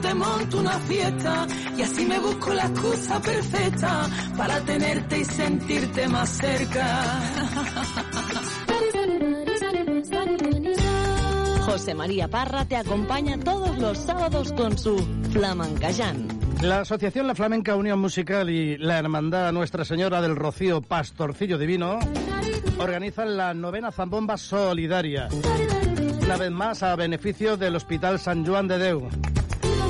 te 0.00 0.14
monto 0.14 0.58
una 0.58 0.78
fiesta 0.80 1.46
y 1.76 1.82
así 1.82 2.06
me 2.06 2.18
busco 2.18 2.52
la 2.52 2.66
excusa 2.66 3.20
perfecta 3.20 4.08
para 4.36 4.60
tenerte 4.60 5.18
y 5.18 5.24
sentirte 5.24 6.08
más 6.08 6.28
cerca. 6.30 7.20
José 11.64 11.94
María 11.94 12.28
Parra 12.28 12.64
te 12.64 12.76
acompaña 12.76 13.38
todos 13.38 13.78
los 13.78 13.98
sábados 13.98 14.52
con 14.52 14.78
su 14.78 14.96
Flamencayán. 15.32 16.28
La 16.62 16.80
Asociación 16.80 17.26
La 17.26 17.34
Flamenca 17.34 17.76
Unión 17.76 17.98
Musical 17.98 18.48
y 18.48 18.78
la 18.78 18.98
Hermandad 18.98 19.52
Nuestra 19.52 19.84
Señora 19.84 20.22
del 20.22 20.36
Rocío 20.36 20.80
Pastorcillo 20.80 21.58
Divino 21.58 21.98
organizan 22.78 23.36
la 23.36 23.52
novena 23.52 23.92
Zambomba 23.92 24.36
Solidaria, 24.36 25.28
una 26.22 26.36
vez 26.36 26.50
más 26.50 26.82
a 26.82 26.96
beneficio 26.96 27.56
del 27.56 27.76
Hospital 27.76 28.18
San 28.18 28.46
Juan 28.46 28.68
de 28.68 28.78
Deu. 28.78 29.08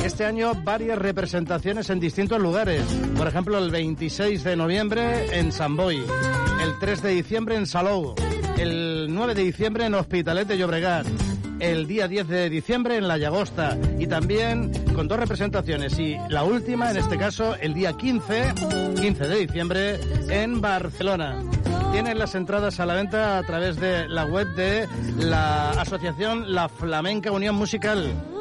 Este 0.07 0.25
año 0.25 0.53
varias 0.63 0.97
representaciones 0.97 1.91
en 1.91 1.99
distintos 1.99 2.41
lugares, 2.41 2.85
por 3.17 3.27
ejemplo 3.27 3.59
el 3.59 3.73
26 3.73 4.45
de 4.45 4.55
noviembre 4.55 5.37
en 5.37 5.51
San 5.51 5.77
Boi, 5.77 5.97
el 5.97 6.79
3 6.79 7.03
de 7.03 7.11
diciembre 7.11 7.57
en 7.57 7.67
Salou, 7.67 8.15
el 8.57 9.09
9 9.11 9.35
de 9.35 9.43
diciembre 9.43 9.85
en 9.85 9.95
Hospitalet 9.95 10.47
de 10.47 10.59
Llobregat, 10.59 11.09
el 11.59 11.89
día 11.89 12.07
10 12.07 12.29
de 12.29 12.49
diciembre 12.49 12.97
en 12.97 13.09
La 13.09 13.19
Llagosta 13.19 13.77
y 13.99 14.07
también 14.07 14.71
con 14.95 15.09
dos 15.09 15.19
representaciones 15.19 15.99
y 15.99 16.17
la 16.29 16.45
última, 16.45 16.93
en 16.93 16.99
este 16.99 17.19
caso, 17.19 17.57
el 17.57 17.75
día 17.75 17.95
15, 17.95 18.55
15 19.01 19.27
de 19.27 19.37
diciembre 19.39 20.01
en 20.31 20.61
Barcelona. 20.61 21.43
Tienen 21.91 22.17
las 22.21 22.37
entradas 22.37 22.79
a 22.79 22.87
la 22.87 22.95
venta 22.95 23.39
a 23.39 23.43
través 23.43 23.75
de 23.81 24.09
la 24.09 24.25
web 24.25 24.47
de 24.55 24.87
la 25.19 25.73
asociación 25.73 26.55
La 26.55 26.69
Flamenca 26.69 27.33
Unión 27.33 27.57
Musical. 27.57 28.36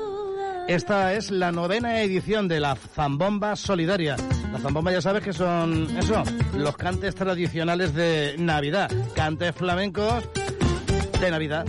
Esta 0.67 1.13
es 1.13 1.29
la 1.29 1.51
novena 1.51 2.01
edición 2.01 2.47
de 2.47 2.59
la 2.59 2.75
Zambomba 2.75 3.55
Solidaria. 3.55 4.15
La 4.51 4.57
zambomba 4.57 4.91
ya 4.91 5.01
sabes 5.01 5.23
que 5.23 5.31
son, 5.31 5.95
eso, 5.95 6.23
los 6.57 6.75
cantes 6.75 7.13
tradicionales 7.13 7.93
de 7.93 8.35
Navidad. 8.39 8.89
Cantes 9.13 9.53
flamencos 9.55 10.27
de 11.21 11.29
Navidad. 11.29 11.67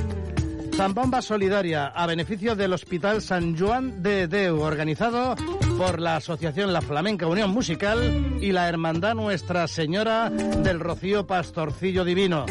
Zambomba 0.75 1.21
solidaria 1.21 1.87
a 1.87 2.07
beneficio 2.07 2.57
del 2.57 2.73
Hospital 2.73 3.21
San 3.21 3.57
Juan 3.57 4.03
de 4.03 4.29
Deu, 4.29 4.61
organizado 4.61 5.35
por 5.77 6.01
la 6.01 6.17
Asociación 6.17 6.73
La 6.73 6.81
Flamenca 6.81 7.27
Unión 7.27 7.51
Musical 7.51 8.39
y 8.41 8.53
la 8.53 8.69
Hermandad 8.69 9.15
Nuestra 9.15 9.69
Señora 9.69 10.31
del 10.31 10.81
Rocío 10.81 11.27
Pastorcillo 11.27 12.05
Divino. 12.05 12.47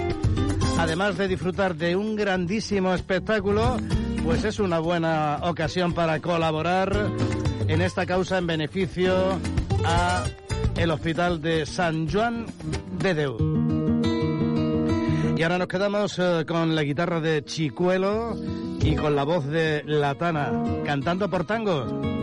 Además 0.78 1.18
de 1.18 1.28
disfrutar 1.28 1.76
de 1.76 1.96
un 1.96 2.16
grandísimo 2.16 2.94
espectáculo, 2.94 3.78
pues 4.26 4.44
es 4.44 4.60
una 4.60 4.80
buena 4.80 5.40
ocasión 5.44 5.94
para 5.94 6.20
colaborar 6.20 7.12
en 7.68 7.82
esta 7.82 8.08
causa 8.08 8.40
en 8.40 8.48
beneficio 8.48 9.14
a 9.86 10.26
el 10.76 10.90
Hospital 10.90 11.42
de 11.42 11.66
San 11.68 12.10
Juan 12.10 12.48
de 13.00 13.14
Deu. 13.14 13.38
Y 15.38 15.44
ahora 15.44 15.60
nos 15.60 15.68
quedamos 15.68 16.18
eh, 16.18 16.44
con 16.48 16.76
la 16.76 16.82
guitarra 16.82 17.20
de 17.22 17.46
Chicuelo 17.46 18.36
y 18.82 18.96
con 18.96 19.16
la 19.16 19.24
voz 19.24 19.46
de 19.46 19.84
Latana, 19.86 20.52
cantando 20.86 21.30
por 21.30 21.46
tangos. 21.46 22.15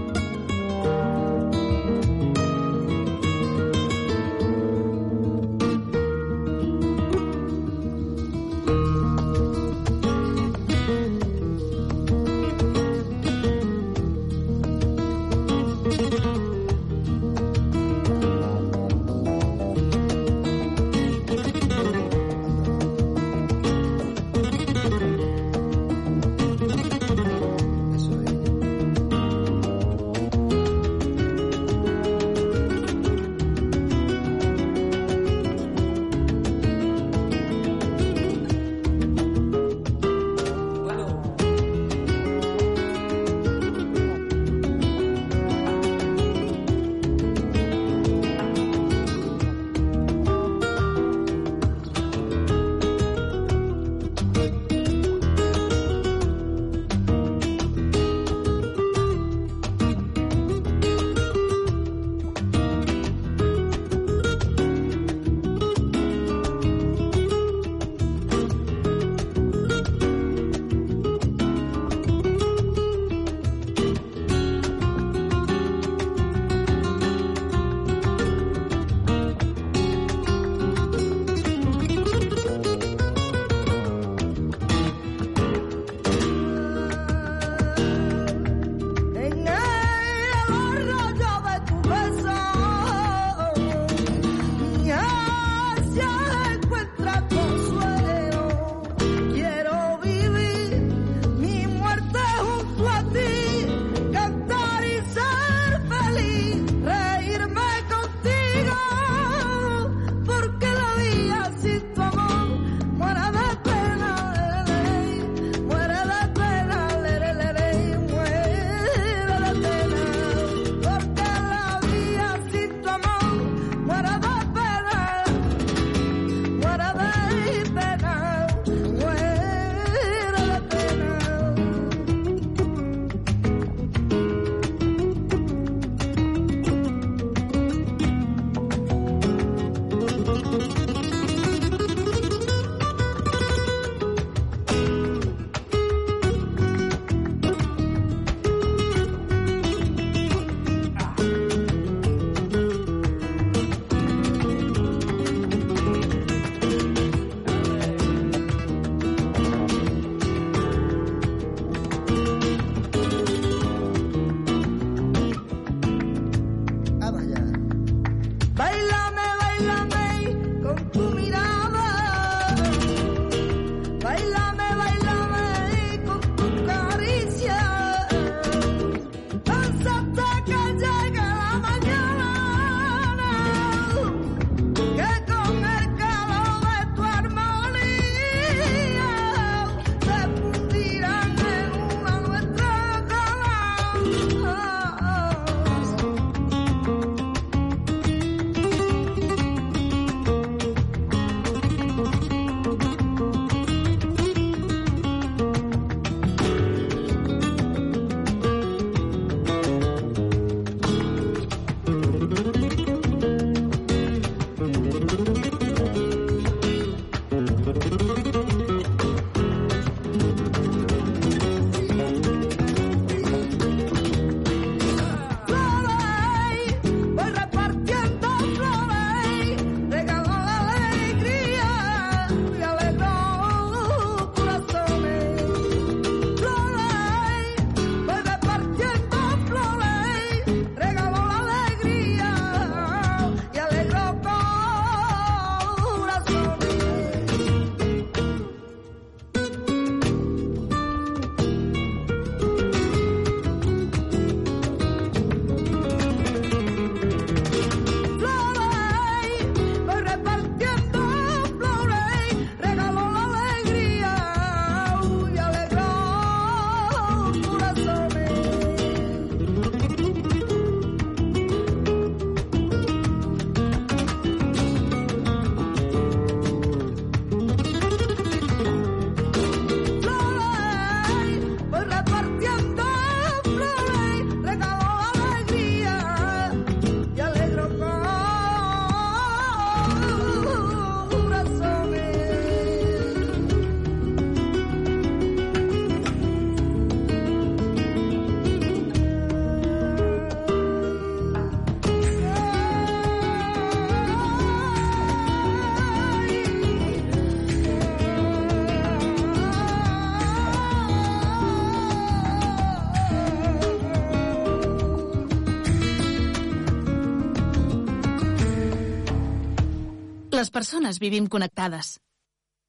Persones 320.52 321.00
vivim 321.02 321.26
connectades. 321.26 321.96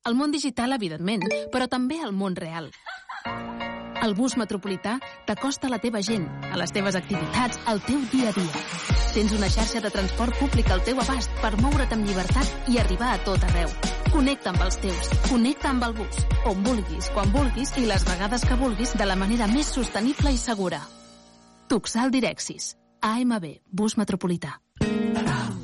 El 0.03 0.15
món 0.19 0.31
digital, 0.33 0.73
evidentment, 0.75 1.23
però 1.51 1.69
també 1.71 2.01
el 2.03 2.11
món 2.11 2.35
real. 2.35 2.71
El 4.03 4.15
bus 4.17 4.33
metropolità 4.35 4.97
t'acosta 5.27 5.69
a 5.69 5.71
la 5.71 5.77
teva 5.79 6.01
gent, 6.03 6.25
a 6.49 6.57
les 6.59 6.73
teves 6.75 6.97
activitats, 6.99 7.59
al 7.71 7.79
teu 7.85 8.01
dia 8.11 8.33
a 8.33 8.35
dia. 8.35 8.63
Tens 9.13 9.31
una 9.37 9.47
xarxa 9.53 9.79
de 9.85 9.91
transport 9.93 10.35
públic 10.41 10.71
al 10.73 10.83
teu 10.83 10.99
abast 10.99 11.31
per 11.39 11.53
moure't 11.61 11.95
amb 11.95 12.09
llibertat 12.09 12.67
i 12.73 12.81
arribar 12.81 13.13
a 13.13 13.21
tot 13.23 13.45
arreu. 13.47 13.71
Connecta 14.09 14.51
amb 14.51 14.65
els 14.65 14.79
teus, 14.83 15.13
connecta 15.29 15.71
amb 15.71 15.87
el 15.87 15.95
bus, 16.01 16.19
on 16.51 16.65
vulguis, 16.67 17.07
quan 17.15 17.31
vulguis 17.31 17.71
i 17.79 17.85
les 17.87 18.03
vegades 18.09 18.43
que 18.49 18.59
vulguis 18.59 18.97
de 18.99 19.07
la 19.07 19.15
manera 19.15 19.47
més 19.53 19.71
sostenible 19.77 20.35
i 20.35 20.41
segura. 20.41 20.83
Tuxal 21.71 22.11
Direxis. 22.11 22.73
AMB, 23.03 23.47
bus 23.71 23.95
metropolità. 23.99 24.62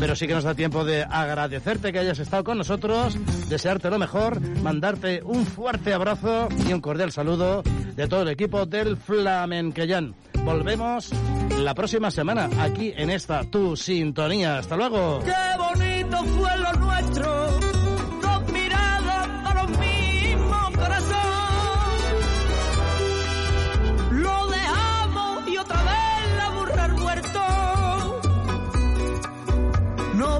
Pero 0.00 0.14
sí 0.14 0.26
que 0.26 0.34
nos 0.34 0.44
da 0.44 0.54
tiempo 0.54 0.84
de 0.84 1.02
agradecerte 1.02 1.92
que 1.92 1.98
hayas 1.98 2.18
estado 2.18 2.44
con 2.44 2.58
nosotros, 2.58 3.16
desearte 3.48 3.90
lo 3.90 3.98
mejor, 3.98 4.40
mandarte 4.62 5.22
un 5.24 5.44
fuerte 5.44 5.92
abrazo 5.92 6.48
y 6.68 6.72
un 6.72 6.80
cordial 6.80 7.10
saludo 7.12 7.62
de 7.96 8.06
todo 8.06 8.22
el 8.22 8.28
equipo 8.28 8.64
del 8.64 8.96
Flamenquellán. 8.96 10.14
Volvemos 10.44 11.10
la 11.58 11.74
próxima 11.74 12.10
semana 12.10 12.48
aquí 12.60 12.92
en 12.96 13.10
esta 13.10 13.44
tu 13.44 13.76
sintonía. 13.76 14.58
Hasta 14.58 14.76
luego. 14.76 15.20
Qué 15.24 15.32
bonito 15.58 16.24
fue 16.24 16.50
nuestro, 16.78 17.60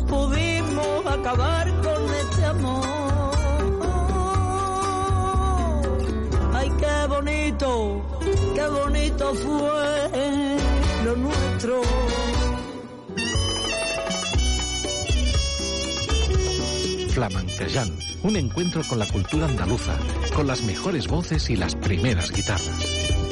Pudimos 0.06 1.06
acabar 1.06 1.68
con 1.82 2.14
este 2.14 2.44
amor. 2.44 2.86
Ay, 6.54 6.70
qué 6.78 7.06
bonito, 7.08 8.02
qué 8.54 8.66
bonito 8.68 9.34
fue 9.34 10.56
lo 11.04 11.16
nuestro. 11.16 11.82
Flamenquejant, 17.10 18.00
un 18.22 18.36
encuentro 18.36 18.82
con 18.88 18.98
la 18.98 19.06
cultura 19.06 19.46
andaluza, 19.46 19.96
con 20.34 20.46
las 20.46 20.62
mejores 20.62 21.08
voces 21.08 21.50
y 21.50 21.56
las 21.56 21.74
primeras 21.74 22.30
guitarras. 22.30 23.27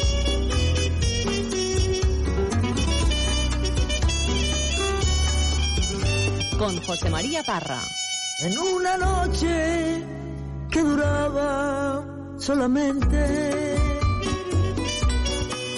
Con 6.59 6.81
José 6.83 7.11
María 7.11 7.43
Parra. 7.43 7.81
En 8.41 8.59
una 8.59 8.97
noche 8.97 10.03
que 10.71 10.83
duraba 10.83 12.03
solamente 12.39 13.77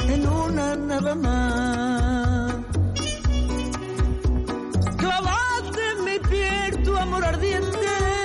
en 0.08 0.28
una 0.28 0.76
nada 0.76 1.14
más. 1.16 2.54
Clavaste 4.96 5.80
en 5.96 6.04
mi 6.04 6.18
piel 6.28 6.82
tu 6.84 6.96
amor 6.96 7.24
ardiente 7.24 8.17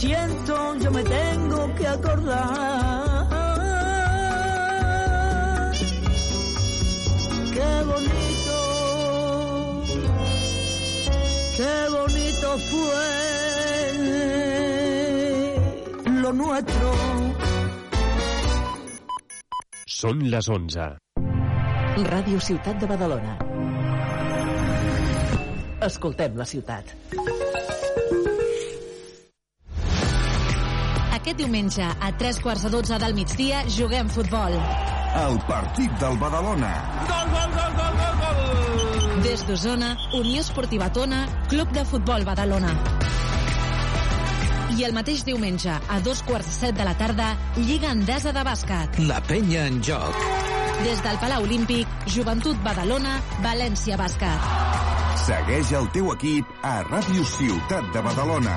siento, 0.00 0.76
yo 0.76 0.90
me 0.90 1.02
tengo 1.04 1.74
que 1.74 1.86
acordar. 1.86 3.28
Qué 7.52 7.72
bonito, 7.90 8.56
qué 11.56 11.74
bonito 11.98 12.48
fue 12.70 13.06
lo 16.22 16.32
nuestro. 16.32 16.92
Son 19.86 20.30
las 20.30 20.48
11. 20.48 20.80
Radio 22.04 22.40
Ciutat 22.40 22.80
de 22.80 22.86
Badalona. 22.86 23.38
Escoltem 25.82 26.36
la 26.36 26.44
ciutat. 26.44 26.84
Aquest 31.20 31.36
diumenge, 31.36 31.84
a 31.84 32.08
tres 32.16 32.38
quarts 32.40 32.62
de 32.64 32.70
dotze 32.72 32.96
del 32.96 33.12
migdia, 33.12 33.58
juguem 33.68 34.08
futbol. 34.08 34.54
El 35.20 35.34
partit 35.44 35.92
del 36.00 36.14
Badalona. 36.16 36.70
Gol, 37.10 37.26
gol, 37.34 37.50
gol, 37.56 37.74
gol, 37.76 37.98
gol, 37.98 38.14
gol! 38.22 39.18
Des 39.26 39.42
d'Osona, 39.44 39.90
Unió 40.16 40.40
Esportiva 40.40 40.88
Tona, 40.96 41.26
Club 41.50 41.74
de 41.76 41.84
Futbol 41.84 42.24
Badalona. 42.24 42.72
I 44.78 44.86
el 44.88 44.96
mateix 44.96 45.26
diumenge, 45.28 45.74
a 45.76 45.98
dos 46.00 46.22
quarts 46.24 46.48
de 46.48 46.56
set 46.56 46.80
de 46.80 46.88
la 46.88 46.96
tarda, 46.96 47.34
Lliga 47.58 47.92
Endesa 47.92 48.32
de 48.32 48.46
Bàsquet. 48.46 48.96
La 49.04 49.20
penya 49.20 49.66
en 49.68 49.82
joc. 49.84 50.16
Des 50.80 51.04
del 51.04 51.20
Palau 51.20 51.44
Olímpic, 51.44 52.00
Joventut 52.08 52.64
Badalona, 52.64 53.18
València 53.44 54.00
Bàsquet. 54.00 54.48
Segueix 55.26 55.76
el 55.76 55.92
teu 55.92 56.14
equip 56.16 56.64
a 56.64 56.78
Ràdio 56.88 57.28
Ciutat 57.36 57.92
de 57.92 58.08
Badalona. 58.08 58.56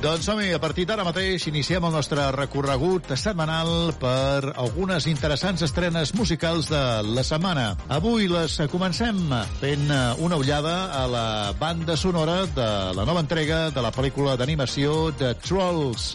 Doncs 0.00 0.24
som 0.24 0.38
a 0.40 0.56
partir 0.56 0.86
d'ara 0.88 1.04
mateix 1.04 1.44
iniciem 1.50 1.84
el 1.84 1.92
nostre 1.92 2.22
recorregut 2.32 3.10
setmanal 3.20 3.90
per 4.00 4.54
algunes 4.56 5.04
interessants 5.10 5.60
estrenes 5.66 6.14
musicals 6.16 6.70
de 6.72 6.80
la 7.04 7.20
setmana. 7.20 7.74
Avui 7.92 8.24
les 8.32 8.54
comencem 8.72 9.18
fent 9.60 9.92
una 10.24 10.38
ullada 10.40 10.88
a 10.96 11.04
la 11.04 11.26
banda 11.60 11.98
sonora 12.00 12.46
de 12.48 12.70
la 12.96 13.04
nova 13.04 13.20
entrega 13.20 13.66
de 13.68 13.84
la 13.84 13.92
pel·lícula 13.92 14.38
d'animació 14.40 15.10
The 15.20 15.34
Trolls, 15.44 16.14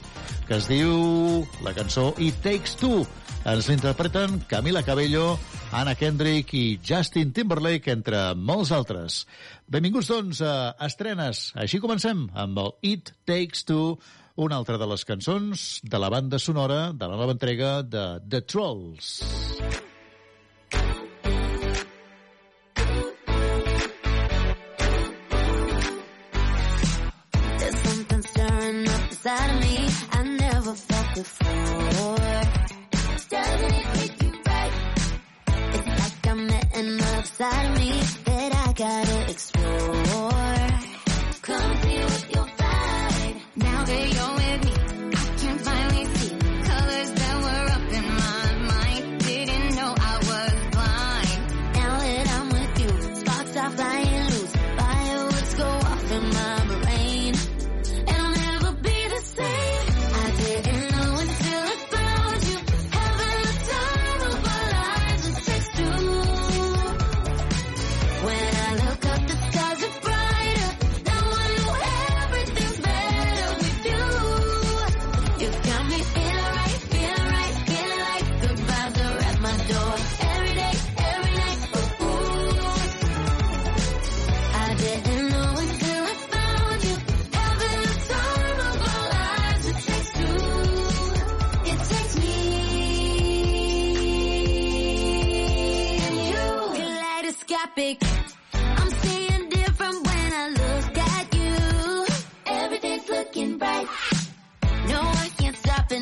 que 0.50 0.58
es 0.58 0.66
diu 0.66 1.46
la 1.62 1.78
cançó 1.78 2.16
It 2.18 2.42
Takes 2.42 2.80
Two. 2.82 3.06
Ens 3.46 3.68
l'interpreten 3.70 4.39
Camila 4.50 4.82
Cabello, 4.82 5.38
Anna 5.70 5.93
Kendrick 5.93 6.50
i 6.58 6.80
Justin 6.82 7.30
Timberlake, 7.30 7.93
entre 7.93 8.34
molts 8.34 8.72
altres. 8.74 9.20
Benvinguts, 9.70 10.10
doncs, 10.10 10.41
a 10.41 10.74
Estrenes. 10.88 11.52
Així 11.54 11.78
comencem 11.84 12.26
amb 12.34 12.58
el 12.64 12.74
It 12.82 13.14
Takes 13.30 13.62
Two, 13.70 14.00
una 14.41 14.58
altra 14.58 14.80
de 14.82 14.88
les 14.89 15.06
cançons 15.06 15.68
de 15.86 16.02
la 16.02 16.10
banda 16.10 16.41
sonora 16.41 16.89
de 16.89 17.06
la 17.06 17.22
nova 17.22 17.38
entrega 17.38 17.84
de 17.86 18.08
The 18.26 18.41
Trolls. 18.41 19.22
Of 29.28 29.60
me 29.60 29.89
I 30.12 30.24
never 30.38 30.76
felt 30.76 31.16
before. 31.16 32.75
Side 37.38 37.66
of 37.66 37.80
me. 37.82 38.00
That 38.24 38.52
I 38.66 38.72
gotta 38.72 39.30
explore. 39.30 40.32
Come 41.42 41.76
see 41.82 42.14
I'm 97.78 98.90
seeing 99.02 99.50
different 99.50 100.08
when 100.08 100.34
I 100.34 100.48
look 100.50 100.98
at 100.98 101.36
you. 101.36 102.06
Everything's 102.46 103.10
looking 103.10 103.58
bright. 103.58 103.88
No, 104.88 105.02
I 105.02 105.30
can't 105.38 105.58
stop 105.58 105.92
it 105.92 106.02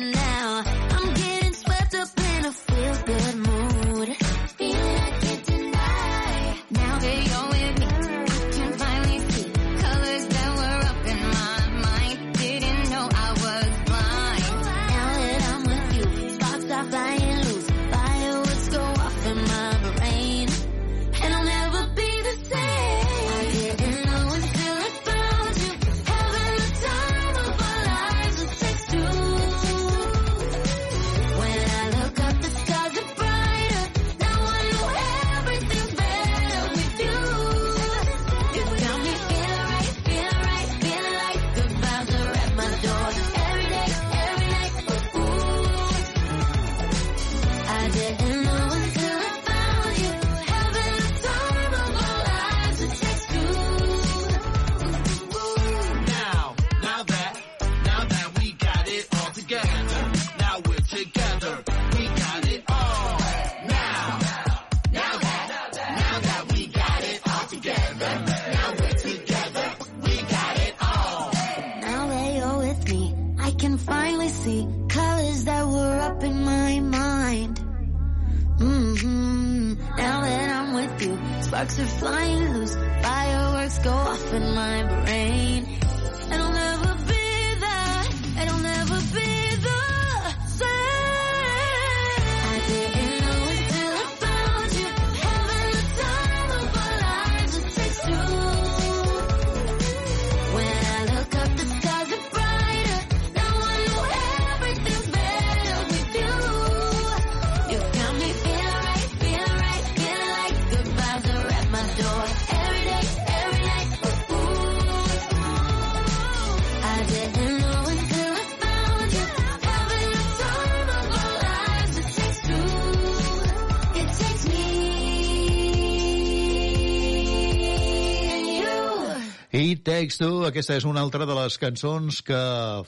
Takes 130.04 130.18
Two, 130.20 130.42
aquesta 130.44 130.74
és 130.76 130.84
una 130.84 131.00
altra 131.00 131.24
de 131.24 131.32
les 131.32 131.54
cançons 131.56 132.18
que 132.28 132.38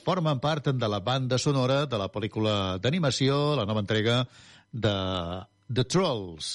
formen 0.05 0.37
part 0.37 0.67
de 0.69 0.89
la 0.91 0.99
banda 1.01 1.39
sonora 1.41 1.79
de 1.89 1.97
la 1.97 2.11
pel·lícula 2.13 2.51
d'animació, 2.77 3.55
la 3.57 3.63
nova 3.65 3.81
entrega 3.81 4.19
de 4.69 4.91
The 5.65 5.85
Trolls. 5.89 6.51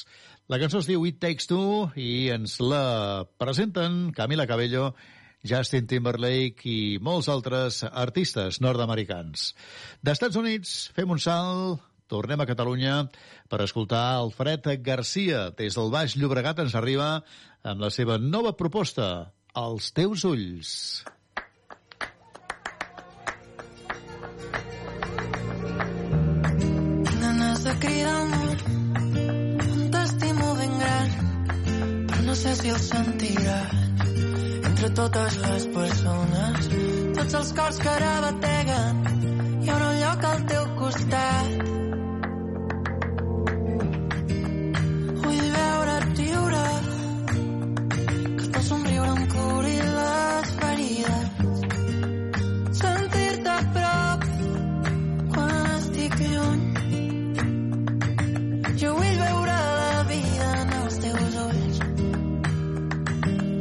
La 0.47 0.61
cançó 0.63 0.79
es 0.79 0.87
diu 0.87 1.03
It 1.09 1.19
Takes 1.19 1.51
Two 1.51 1.89
i 1.99 2.29
ens 2.31 2.61
la 2.63 3.27
presenten 3.43 4.13
Camila 4.15 4.47
Cabello, 4.47 4.93
Justin 5.43 5.91
Timberlake 5.91 6.63
i 6.71 6.79
molts 7.03 7.33
altres 7.33 7.83
artistes 7.91 8.63
nord-americans. 8.63 9.51
D'Estats 9.99 10.39
Units 10.39 10.79
fem 10.95 11.11
un 11.11 11.27
salt, 11.27 11.83
tornem 12.07 12.39
a 12.39 12.47
Catalunya 12.47 13.01
per 13.51 13.65
escoltar 13.67 14.13
Alfred 14.23 14.77
Garcia. 14.87 15.49
Des 15.59 15.75
del 15.75 15.91
Baix 15.91 16.15
Llobregat 16.15 16.63
ens 16.63 16.79
arriba 16.79 17.17
amb 17.67 17.83
la 17.83 17.91
seva 17.91 18.23
nova 18.23 18.55
proposta, 18.55 19.33
Els 19.61 19.91
teus 19.93 20.23
ulls. 20.25 20.69
ganes 27.21 27.65
de 27.65 27.75
cridar 27.83 28.15
al 28.21 28.31
món 28.31 28.57
on 29.75 29.83
t'estimo 29.93 30.47
ben 30.61 30.73
gran 30.83 31.13
però 32.09 32.23
no 32.29 32.37
sé 32.45 32.55
si 32.63 32.73
el 32.77 32.81
sentiràs 32.87 34.07
entre 34.71 34.91
totes 35.01 35.37
les 35.43 35.67
persones 35.77 36.71
tots 37.19 37.39
els 37.43 37.53
cors 37.61 37.83
que 37.85 37.93
ara 37.93 38.15
bateguen 38.29 39.05
hi 39.11 39.75
haurà 39.75 39.91
un 39.91 40.01
lloc 40.01 40.27
al 40.31 40.41
teu 40.55 40.65
costat 40.81 41.53
vull 45.21 45.45
veure't 45.61 46.17
que 46.17 46.92
el 48.63 48.69
somriure 48.69 49.09
em 49.11 49.23
curi 49.31 49.79
les 49.95 50.51
ferides 50.59 51.29
sentir-te 52.81 53.51
a 53.55 53.63
prop 53.77 54.27
quan 55.33 55.51
estic 55.79 56.15
lluny 56.21 56.63
jo 58.83 58.93
vull 58.99 59.17
veure 59.23 59.57
la 59.81 60.05
vida 60.13 60.47
en 60.61 60.71
els 60.79 60.95
teus 61.07 61.35
ulls. 61.47 61.77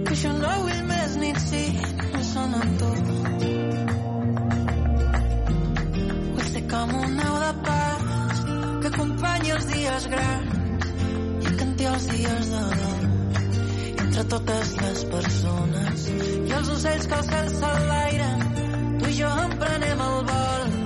Que 0.06 0.16
jo 0.24 0.32
no 0.38 0.54
vull 0.68 0.82
més 0.94 1.12
nits 1.24 1.50
si 1.50 1.66
no 2.14 2.22
són 2.30 2.58
amb 2.62 2.72
tu. 2.82 2.92
Vull 6.36 6.50
ser 6.54 6.64
com 6.76 6.90
un 7.04 7.12
nau 7.24 7.36
de 7.46 7.54
pas 7.70 8.36
que 8.46 8.94
acompanyi 8.94 9.50
els 9.58 9.66
dies 9.74 10.04
grans 10.14 10.84
i 11.48 11.56
canti 11.64 11.90
els 11.96 12.12
dies 12.14 12.54
de 12.54 12.68
dol 12.84 13.01
entre 14.12 14.24
totes 14.28 14.72
les 14.82 15.04
persones. 15.14 16.08
I 16.50 16.56
els 16.58 16.72
ocells 16.76 17.08
que 17.08 17.20
al 17.20 17.24
cel 17.30 17.50
s'enlairen 17.56 18.46
tu 19.00 19.08
i 19.08 19.18
jo 19.22 19.32
emprenem 19.48 20.08
el 20.10 20.24
vol 20.34 20.81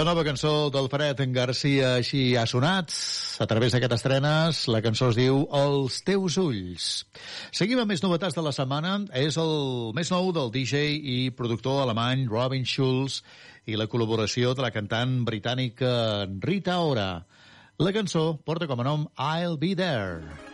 La 0.00 0.04
nova 0.06 0.22
cançó 0.24 0.70
d'Alfred 0.72 1.18
Garcia 1.34 1.90
així 1.98 2.20
ha 2.32 2.46
sonat 2.48 2.94
a 3.44 3.46
través 3.50 3.74
d'aquestes 3.74 4.00
estrenes. 4.00 4.60
La 4.72 4.80
cançó 4.80 5.10
es 5.12 5.18
diu 5.18 5.42
Els 5.58 5.98
teus 6.06 6.38
ulls. 6.40 6.86
Seguim 7.52 7.82
amb 7.82 7.92
més 7.92 8.00
novetats 8.00 8.38
de 8.38 8.40
la 8.46 8.54
setmana. 8.56 8.94
És 9.12 9.36
el 9.36 9.92
més 9.92 10.08
nou 10.08 10.32
del 10.32 10.48
DJ 10.54 10.96
i 10.96 11.18
productor 11.36 11.82
alemany 11.82 12.24
Robin 12.32 12.64
Schulz 12.64 13.20
i 13.68 13.76
la 13.76 13.90
col·laboració 13.92 14.54
de 14.56 14.64
la 14.64 14.72
cantant 14.72 15.18
britànica 15.28 15.90
Rita 16.48 16.78
Ora. 16.80 17.10
La 17.76 17.92
cançó 17.92 18.30
porta 18.40 18.70
com 18.72 18.80
a 18.80 18.88
nom 18.88 19.04
I'll 19.20 19.60
Be 19.60 19.76
There. 19.76 20.49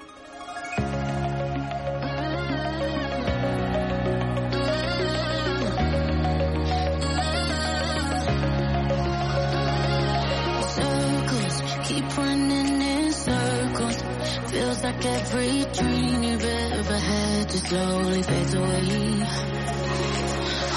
Like 14.86 15.04
every 15.04 15.64
dream 15.72 16.22
you've 16.22 16.44
ever 16.44 16.98
had 17.10 17.50
just 17.50 17.66
slowly 17.66 18.22
fades 18.22 18.54
away. 18.54 18.86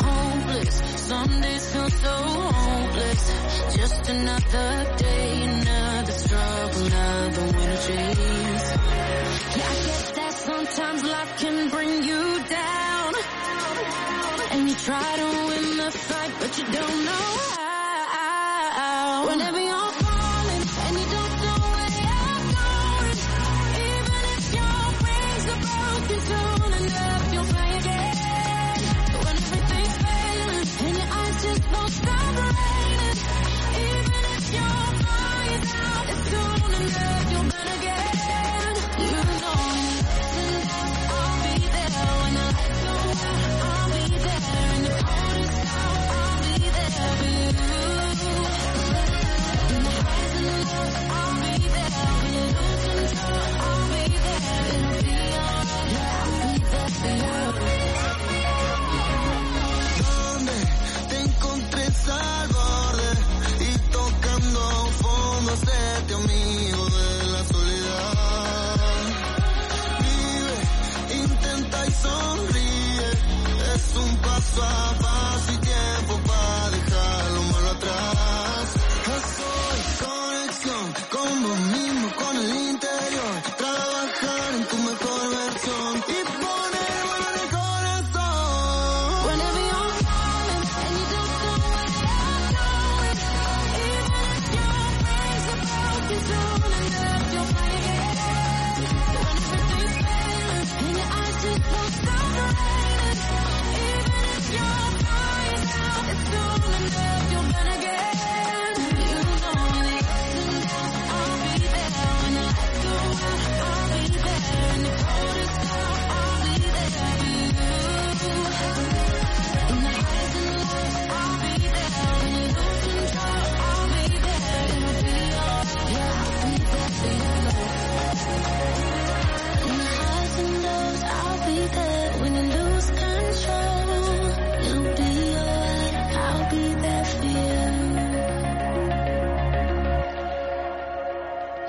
Hopeless, 0.03 0.76
some 1.10 1.41
days 1.41 1.65
feel 1.73 1.90
so 1.90 2.15
hopeless. 2.64 3.23
Just 3.77 4.10
another 4.10 4.72
day, 4.98 5.44
another 5.44 6.11
struggle, 6.11 6.86
another 6.88 7.44
winter 7.44 7.81
chase. 7.88 8.68
Yeah, 9.57 9.73
I 9.73 9.77
get 9.86 10.06
that 10.18 10.34
sometimes 10.49 11.03
life 11.03 11.34
can 11.41 11.69
bring 11.69 12.03
you 12.10 12.23
down. 12.49 13.14
And 14.53 14.69
you 14.69 14.76
try 14.76 15.10
to 15.22 15.27
win 15.49 15.77
the 15.77 15.91
fight, 15.91 16.34
but 16.40 16.57
you 16.57 16.65
don't 16.77 17.06
know 17.06 17.11
how. 17.11 17.68
myself. 74.39 75.28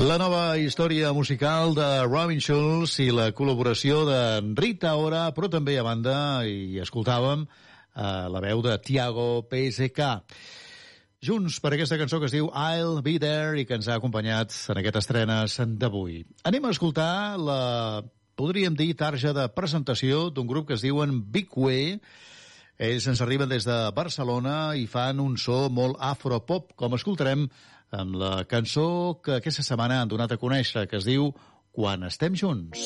La 0.01 0.17
nova 0.17 0.57
història 0.57 1.11
musical 1.13 1.75
de 1.77 1.87
Robin 2.07 2.39
Schulz 2.41 2.95
i 3.05 3.11
la 3.13 3.27
col·laboració 3.37 3.99
de 4.09 4.21
Rita 4.57 4.95
Ora, 4.97 5.27
però 5.37 5.51
també 5.53 5.75
a 5.77 5.85
banda, 5.85 6.15
i 6.49 6.81
escoltàvem 6.81 7.43
eh, 7.45 8.05
la 8.33 8.41
veu 8.41 8.63
de 8.65 8.79
Tiago 8.81 9.27
PSK. 9.51 10.07
Junts 11.21 11.59
per 11.61 11.75
aquesta 11.75 11.99
cançó 12.01 12.17
que 12.17 12.31
es 12.31 12.33
diu 12.33 12.49
I'll 12.49 13.03
Be 13.05 13.19
There 13.21 13.61
i 13.61 13.67
que 13.69 13.77
ens 13.77 13.91
ha 13.91 13.99
acompanyat 14.01 14.57
en 14.73 14.81
aquest 14.81 15.03
estrenes 15.03 15.59
d'avui. 15.83 16.23
Anem 16.49 16.65
a 16.65 16.73
escoltar 16.73 17.37
la, 17.37 17.61
podríem 18.41 18.79
dir, 18.81 18.95
tarja 18.97 19.35
de 19.37 19.51
presentació 19.53 20.31
d'un 20.33 20.49
grup 20.49 20.71
que 20.71 20.79
es 20.81 20.87
diuen 20.87 21.19
Big 21.29 21.53
Way, 21.61 21.99
ells 22.81 23.11
ens 23.13 23.21
arriben 23.21 23.53
des 23.53 23.69
de 23.69 23.77
Barcelona 23.93 24.73
i 24.81 24.89
fan 24.89 25.21
un 25.21 25.37
so 25.37 25.67
molt 25.69 26.01
afropop, 26.01 26.73
com 26.73 26.97
escoltarem 26.97 27.51
amb 27.91 28.15
la 28.15 28.45
cançó 28.51 29.19
que 29.25 29.39
aquesta 29.39 29.65
setmana 29.67 30.01
han 30.01 30.11
donat 30.11 30.33
a 30.33 30.39
conèixer, 30.39 30.87
que 30.89 31.01
es 31.01 31.09
diu 31.09 31.33
Quan 31.71 32.03
estem 32.03 32.35
junts. 32.35 32.81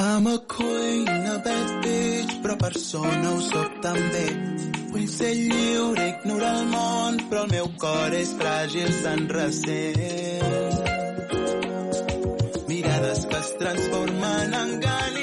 I'm 0.00 0.26
a 0.26 0.38
queen, 0.52 1.08
a 1.08 1.38
bad 1.44 1.70
bitch, 1.84 2.34
però 2.42 2.56
persona 2.60 3.30
ho 3.30 3.40
soc 3.40 3.80
també. 3.84 4.26
Vull 4.92 5.06
ser 5.08 5.32
lliure, 5.36 6.08
ignorar 6.12 6.52
el 6.58 6.68
món, 6.74 7.22
però 7.30 7.46
el 7.46 7.54
meu 7.54 7.70
cor 7.80 8.18
és 8.20 8.34
fràgil, 8.36 8.92
se'n 9.00 9.24
ressent. 9.32 10.76
Mirades 12.68 13.24
que 13.32 13.40
es 13.40 13.50
transformen 13.64 14.60
en 14.60 14.76
ganivets 14.84 15.19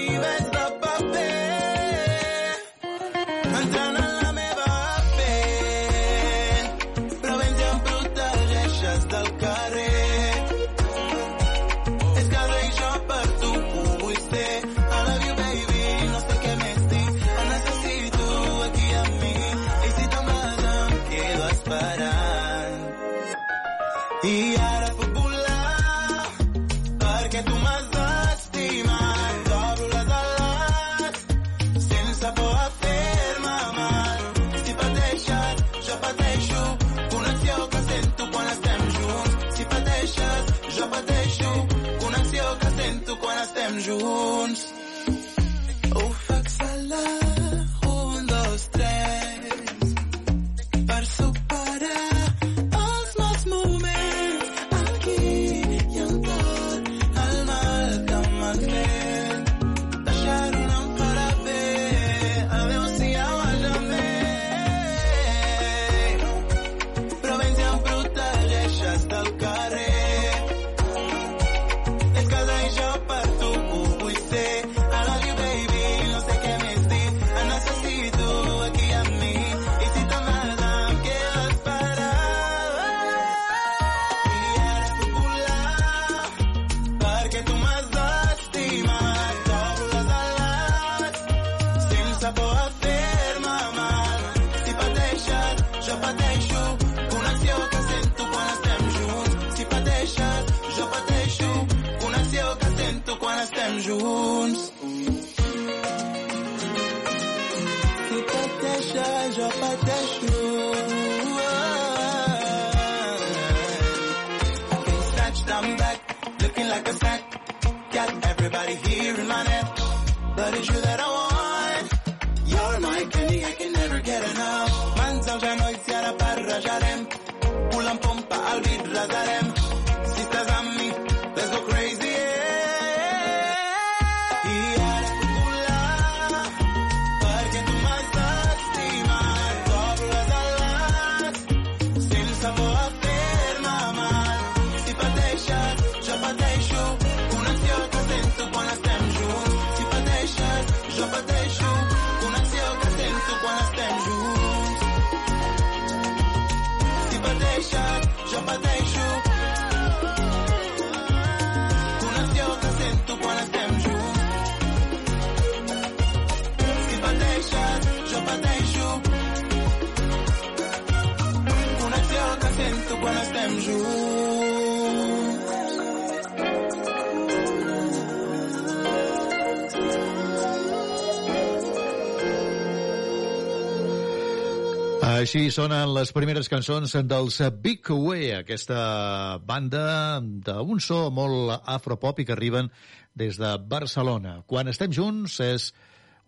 Així 185.18 185.48
sonen 185.50 185.96
les 185.96 186.12
primeres 186.14 186.46
cançons 186.52 186.92
dels 187.10 187.38
Big 187.64 187.90
Way, 187.90 188.36
aquesta 188.38 189.40
banda 189.42 190.20
d'un 190.22 190.78
so 190.84 191.08
molt 191.10 191.56
afropop 191.66 192.20
i 192.22 192.26
que 192.28 192.36
arriben 192.36 192.70
des 193.18 193.40
de 193.42 193.56
Barcelona. 193.72 194.44
Quan 194.46 194.70
estem 194.70 194.94
junts 194.94 195.40
és 195.42 195.72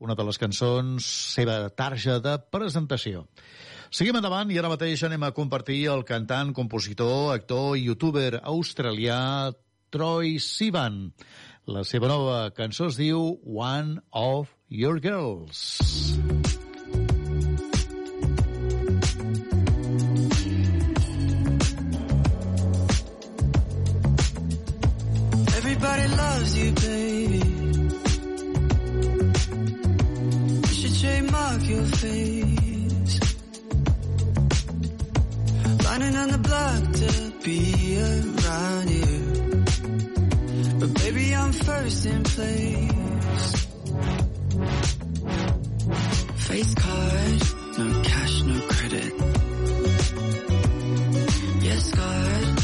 una 0.01 0.15
de 0.17 0.25
les 0.25 0.41
cançons 0.41 1.05
seva 1.35 1.59
tarja 1.69 2.17
de 2.23 2.39
presentació. 2.49 3.27
Seguim 3.93 4.17
endavant 4.17 4.49
i 4.49 4.57
ara 4.57 4.73
mateix 4.73 5.05
anem 5.05 5.27
a 5.27 5.33
compartir 5.37 5.83
el 5.93 6.01
cantant, 6.07 6.55
compositor, 6.57 7.35
actor 7.35 7.77
i 7.77 7.85
youtuber 7.91 8.41
australià 8.41 9.21
Troy 9.93 10.39
Sivan. 10.41 11.11
La 11.69 11.85
seva 11.85 12.09
nova 12.09 12.47
cançó 12.57 12.89
es 12.89 12.97
diu 12.97 13.35
One 13.45 13.99
of 14.09 14.55
Your 14.73 14.97
Girls. 14.97 16.38
Nobody 25.99 26.15
loves 26.15 26.57
you, 26.57 26.71
baby. 26.71 27.41
You 30.67 30.73
should 30.73 30.95
trademark 31.01 31.67
your 31.67 31.85
face. 31.85 33.19
Running 35.83 36.15
on 36.15 36.29
the 36.29 36.37
block 36.37 36.83
to 37.01 37.11
be 37.43 37.99
around 37.99 38.89
you. 38.89 39.65
But 40.79 40.93
baby, 41.03 41.35
I'm 41.35 41.51
first 41.51 42.05
in 42.05 42.23
place. 42.23 43.67
Face 46.47 46.75
card, 46.75 47.41
no 47.77 48.01
cash, 48.03 48.41
no 48.43 48.59
credit. 48.69 49.13
Yes, 51.61 51.91
card. 51.91 52.58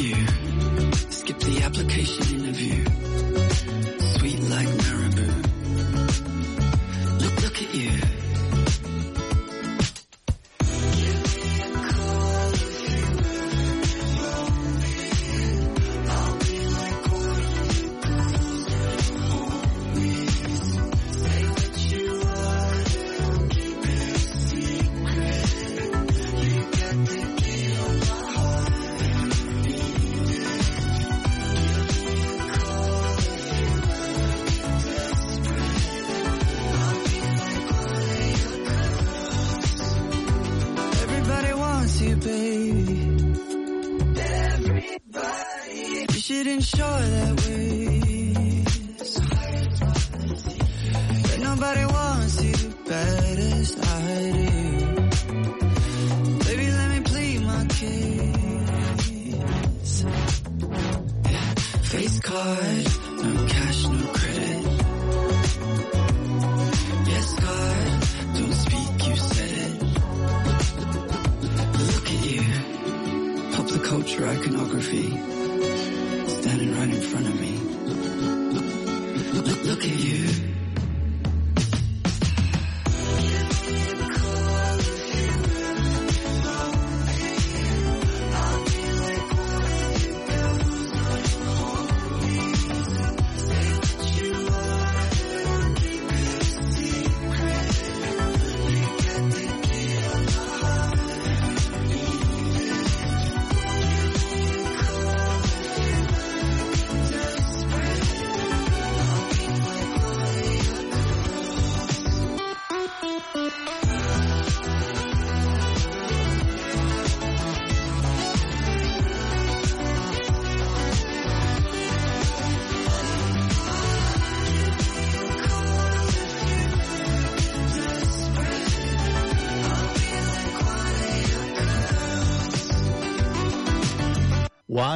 you. 0.00 0.14
Skip 1.10 1.38
the 1.40 1.62
application 1.62 2.40
interview. 2.40 3.07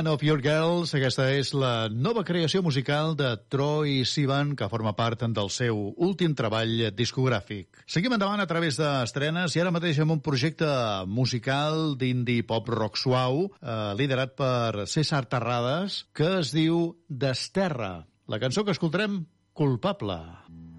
One 0.03 0.11
of 0.11 0.23
Your 0.27 0.41
Girls, 0.43 0.91
aquesta 0.99 1.29
és 1.31 1.53
la 1.55 1.87
nova 1.87 2.25
creació 2.27 2.59
musical 2.67 3.13
de 3.15 3.29
Troy 3.55 4.01
Sivan, 4.03 4.57
que 4.59 4.67
forma 4.67 4.97
part 4.99 5.21
del 5.23 5.51
seu 5.55 5.79
últim 5.95 6.35
treball 6.35 6.89
discogràfic. 6.99 7.85
Seguim 7.87 8.17
endavant 8.17 8.43
a 8.43 8.49
través 8.51 8.81
d'estrenes 8.81 9.55
i 9.55 9.63
ara 9.63 9.71
mateix 9.71 10.01
amb 10.03 10.17
un 10.17 10.25
projecte 10.27 10.67
musical 11.07 11.95
d'indie 12.01 12.43
pop 12.43 12.67
rock 12.75 12.99
suau, 12.99 13.45
eh, 13.63 13.95
liderat 13.95 14.35
per 14.35 14.89
César 14.91 15.23
Terrades, 15.31 16.03
que 16.11 16.41
es 16.41 16.51
diu 16.51 16.97
Desterra. 17.07 18.09
La 18.27 18.43
cançó 18.43 18.67
que 18.67 18.75
escoltarem, 18.75 19.23
Culpable. 19.55 20.19
Culpable. 20.19 20.72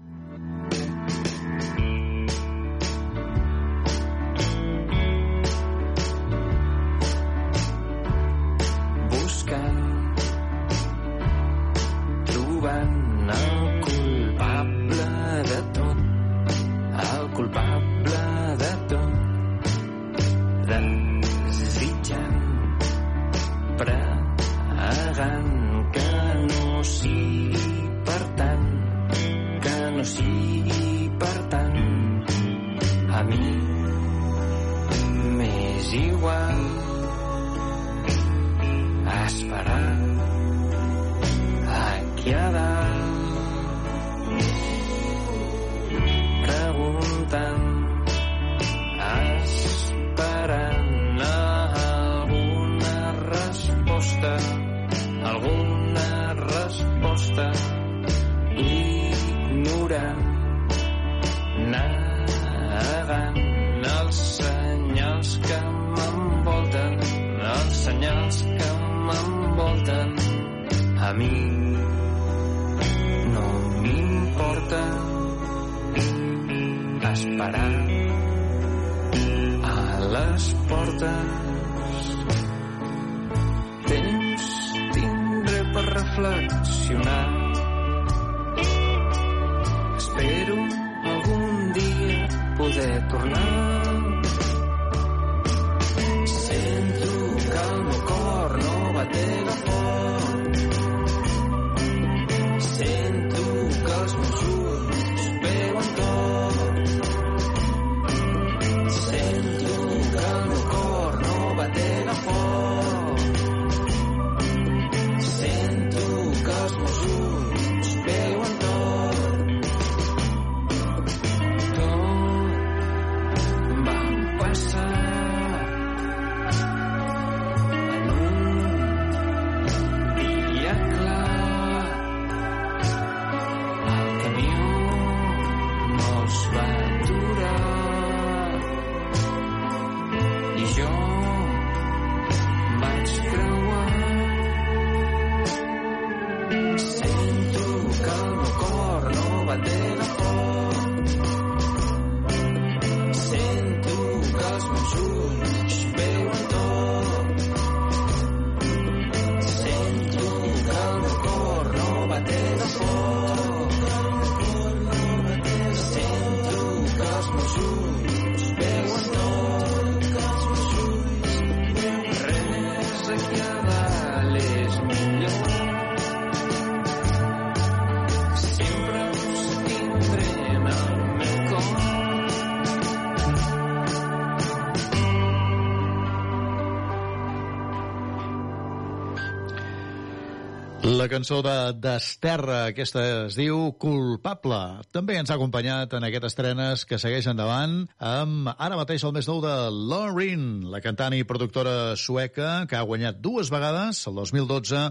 La 191.04 191.08
cançó 191.12 191.42
de 191.44 191.74
Desterra, 191.84 192.70
aquesta 192.70 193.02
es 193.26 193.34
diu 193.36 193.74
Culpable. 193.76 194.60
També 194.88 195.18
ens 195.20 195.28
ha 195.28 195.36
acompanyat 195.36 195.92
en 195.98 196.06
aquestes 196.08 196.32
estrenes 196.32 196.86
que 196.88 196.96
segueixen 196.96 197.34
endavant 197.34 197.74
amb 198.00 198.48
ara 198.54 198.80
mateix 198.80 199.04
el 199.04 199.12
més 199.12 199.28
nou 199.28 199.42
de 199.44 199.52
Lauren, 199.92 200.48
la 200.72 200.80
cantant 200.80 201.12
i 201.12 201.28
productora 201.28 201.92
sueca 202.00 202.64
que 202.70 202.80
ha 202.80 202.88
guanyat 202.88 203.20
dues 203.20 203.52
vegades, 203.52 204.00
el 204.08 204.16
2012 204.22 204.86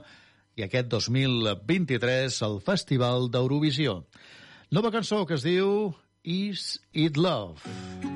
i 0.62 0.70
aquest 0.70 0.94
2023, 0.94 2.42
al 2.46 2.62
Festival 2.62 3.32
d'Eurovisió. 3.34 4.04
Nova 4.70 4.94
cançó 4.94 5.26
que 5.26 5.42
es 5.42 5.50
diu 5.50 5.96
Is 6.22 6.76
It 6.94 7.18
Love. 7.18 8.13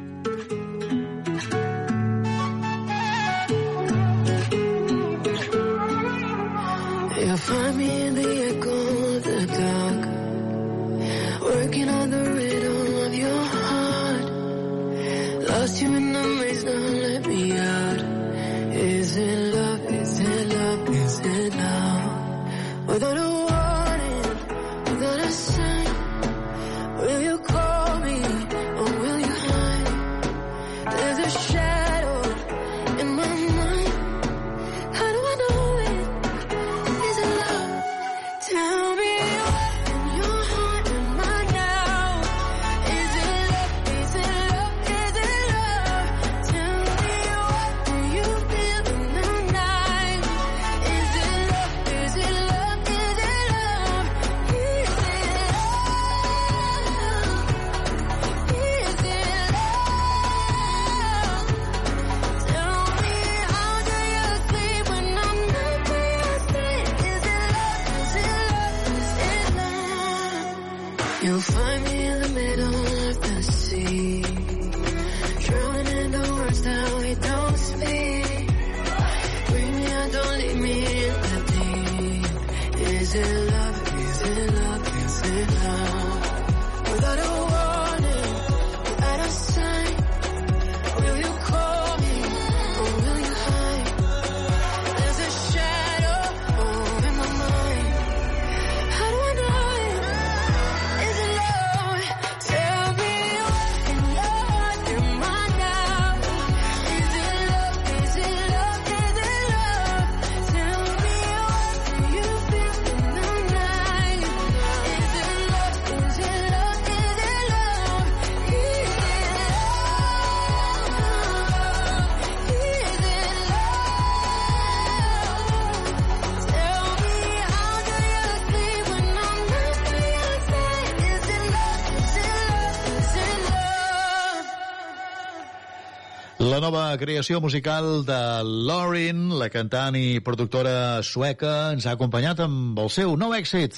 creació 136.98 137.40
musical 137.44 138.06
de 138.06 138.20
Lauren, 138.44 139.28
la 139.40 139.50
cantant 139.54 139.96
i 140.00 140.20
productora 140.26 141.04
sueca, 141.06 141.74
ens 141.76 141.88
ha 141.88 141.94
acompanyat 141.98 142.42
amb 142.46 142.80
el 142.84 142.90
seu 142.94 143.16
nou 143.20 143.36
èxit, 143.38 143.78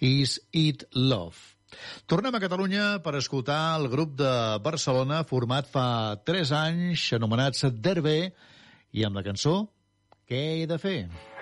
Is 0.00 0.38
It 0.52 0.86
Love. 0.94 1.36
Tornem 2.06 2.34
a 2.34 2.42
Catalunya 2.42 2.86
per 3.04 3.16
escoltar 3.18 3.76
el 3.80 3.90
grup 3.92 4.16
de 4.20 4.32
Barcelona 4.64 5.22
format 5.28 5.68
fa 5.70 5.86
3 6.24 6.56
anys, 6.62 7.10
anomenat 7.18 7.60
Derbe, 7.74 8.18
i 8.94 9.04
amb 9.04 9.20
la 9.20 9.26
cançó 9.26 9.60
Què 10.24 10.42
he 10.62 10.66
de 10.66 10.80
fer? 10.80 10.98
Què 11.04 11.04
he 11.04 11.08
de 11.10 11.20
fer? 11.20 11.33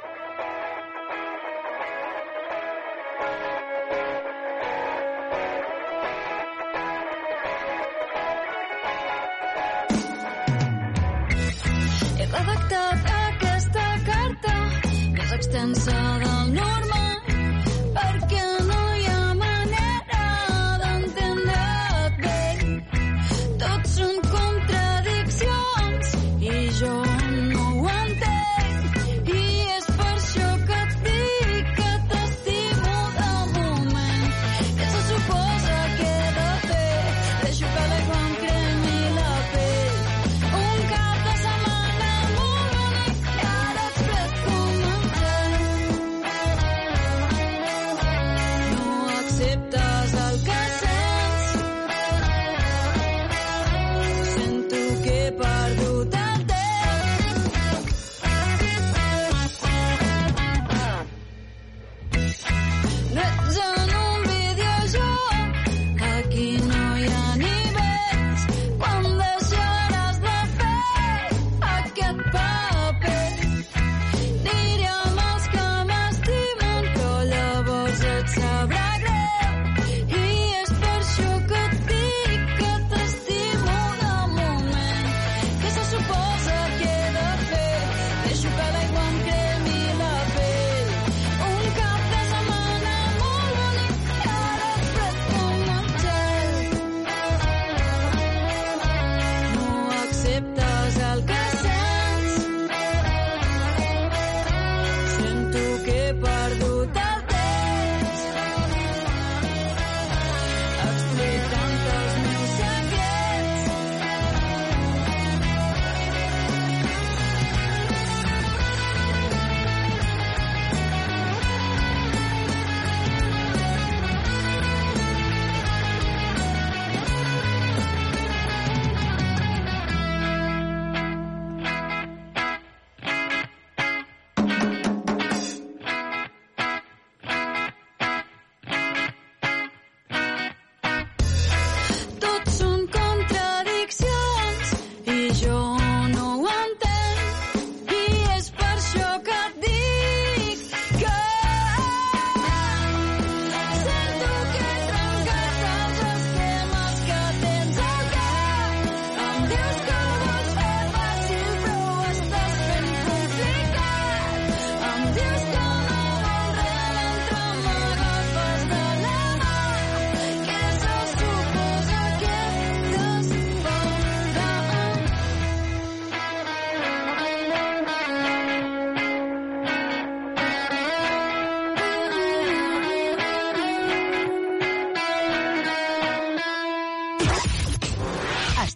cansada, 15.63 16.45
no 16.49 16.82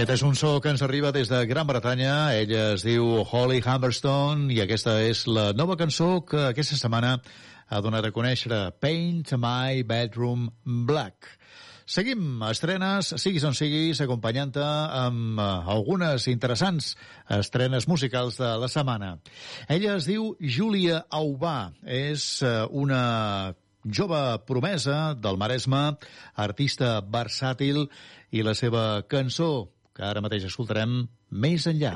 Aquest 0.00 0.14
és 0.14 0.22
un 0.24 0.36
so 0.38 0.50
que 0.64 0.70
ens 0.72 0.80
arriba 0.80 1.10
des 1.12 1.28
de 1.28 1.42
Gran 1.44 1.66
Bretanya. 1.68 2.32
Ella 2.32 2.70
es 2.72 2.80
diu 2.86 3.18
Holly 3.20 3.58
Humberstone 3.60 4.46
i 4.48 4.62
aquesta 4.62 4.94
és 5.04 5.26
la 5.28 5.50
nova 5.52 5.74
cançó 5.76 6.22
que 6.24 6.38
aquesta 6.46 6.78
setmana 6.78 7.18
ha 7.68 7.80
donat 7.84 8.06
a 8.08 8.10
conèixer 8.14 8.60
Paint 8.80 9.34
My 9.36 9.82
Bedroom 9.84 10.46
Black. 10.88 11.28
Seguim 11.84 12.40
estrenes, 12.48 13.10
siguis 13.20 13.44
on 13.44 13.52
siguis, 13.58 14.00
acompanyant-te 14.00 14.64
amb 14.64 15.36
eh, 15.36 15.48
algunes 15.74 16.24
interessants 16.32 16.94
estrenes 17.36 17.84
musicals 17.90 18.38
de 18.40 18.54
la 18.62 18.70
setmana. 18.72 19.18
Ella 19.68 19.98
es 19.98 20.08
diu 20.08 20.30
Júlia 20.40 21.02
Aubà, 21.10 21.74
és 21.84 22.24
eh, 22.40 22.54
una 22.72 23.02
jove 23.84 24.22
promesa 24.48 25.12
del 25.12 25.36
Maresme, 25.36 25.82
artista 26.40 27.02
versàtil, 27.04 27.84
i 28.32 28.46
la 28.46 28.56
seva 28.56 29.02
cançó 29.04 29.50
que 30.00 30.06
ara 30.08 30.20
mateix 30.24 30.46
escoltarem 30.48 30.92
més 31.44 31.66
enllà. 31.68 31.90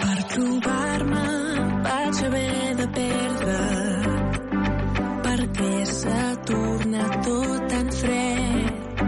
Per 0.00 0.16
trobar-me 0.32 1.26
vaig 1.84 2.22
haver 2.28 2.72
de 2.80 2.86
perdre 2.96 3.58
perquè 5.26 5.74
s'ha 5.92 6.24
tornat 6.50 7.14
tot 7.28 7.68
tan 7.74 7.92
fred. 8.00 9.04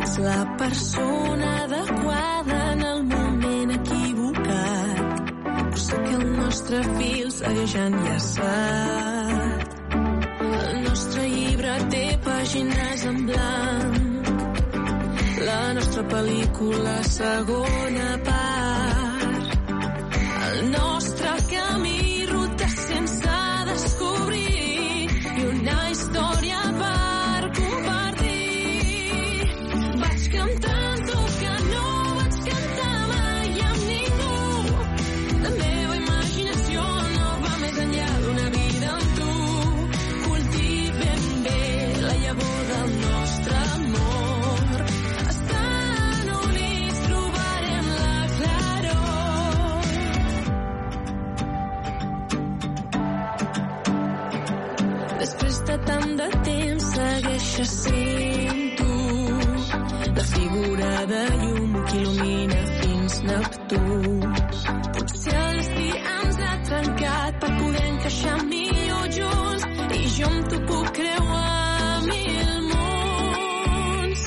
És 0.00 0.18
la 0.26 0.42
persona 0.64 1.54
adequada 1.62 2.58
en 2.74 2.84
el 2.90 3.00
moment 3.14 3.72
equivocat. 3.78 5.32
Però 5.46 5.80
sé 5.86 6.02
que 6.04 6.14
el 6.18 6.28
nostre 6.42 6.82
fil 6.90 7.32
segueix 7.38 7.78
enllaçat. 7.86 9.80
El 10.60 10.78
nostre 10.90 11.26
llibre 11.38 11.80
té 11.96 12.04
pàgines 12.28 13.08
en 13.14 13.26
blanc 13.32 13.99
nostra 16.00 16.16
pel·lícula 16.16 17.02
segona 17.04 18.18
part. 18.24 19.68
El 20.48 20.70
nostre 20.70 20.99
segueixes 57.60 57.68
sent 57.68 58.76
tu 58.76 58.84
la 60.16 60.24
figura 60.24 61.06
de 61.06 61.22
llum 61.40 61.72
que 61.84 61.96
il·lumina 62.00 62.60
fins 62.80 63.22
Neptú. 63.28 63.80
Potser 64.94 65.34
el 65.34 65.58
destí 65.58 65.88
ens 66.12 66.40
ha 66.40 66.54
trencat 66.68 67.40
per 67.40 67.50
poder 67.58 67.84
encaixar 67.90 68.36
millor 68.48 69.06
junts 69.16 69.66
i 69.98 70.02
jo 70.16 70.30
amb 70.30 70.48
tu 70.52 70.60
puc 70.70 70.92
creuar 71.00 72.02
mil 72.08 72.52
mons. 72.70 74.26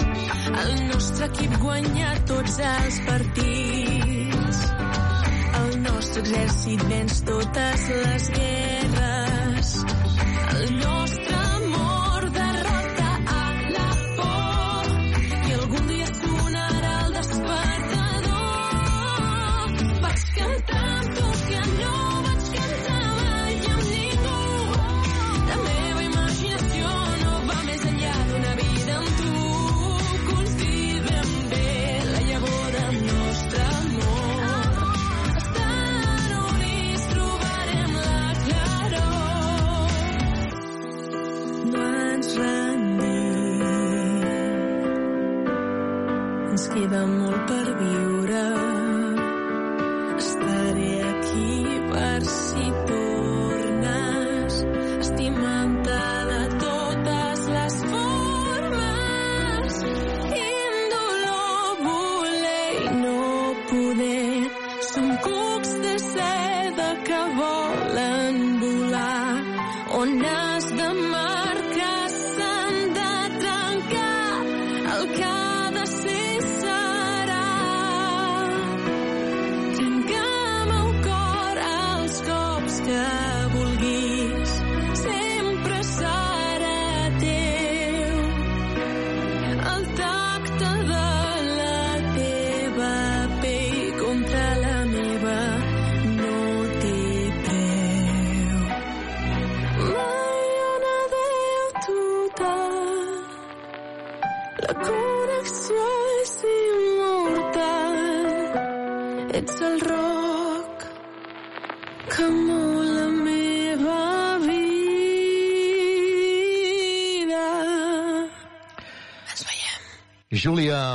El 0.63 0.73
nostre 0.91 1.29
equip 1.31 1.57
guanya 1.65 2.15
tots 2.33 2.59
els 2.73 2.99
partits. 3.09 4.63
El 5.61 5.79
nostre 5.87 6.25
exèrcit 6.25 6.85
venç 6.91 7.23
totes 7.29 7.87
les 8.05 8.29
guerres. 8.37 9.77
El 10.53 10.77
nostre 10.77 11.02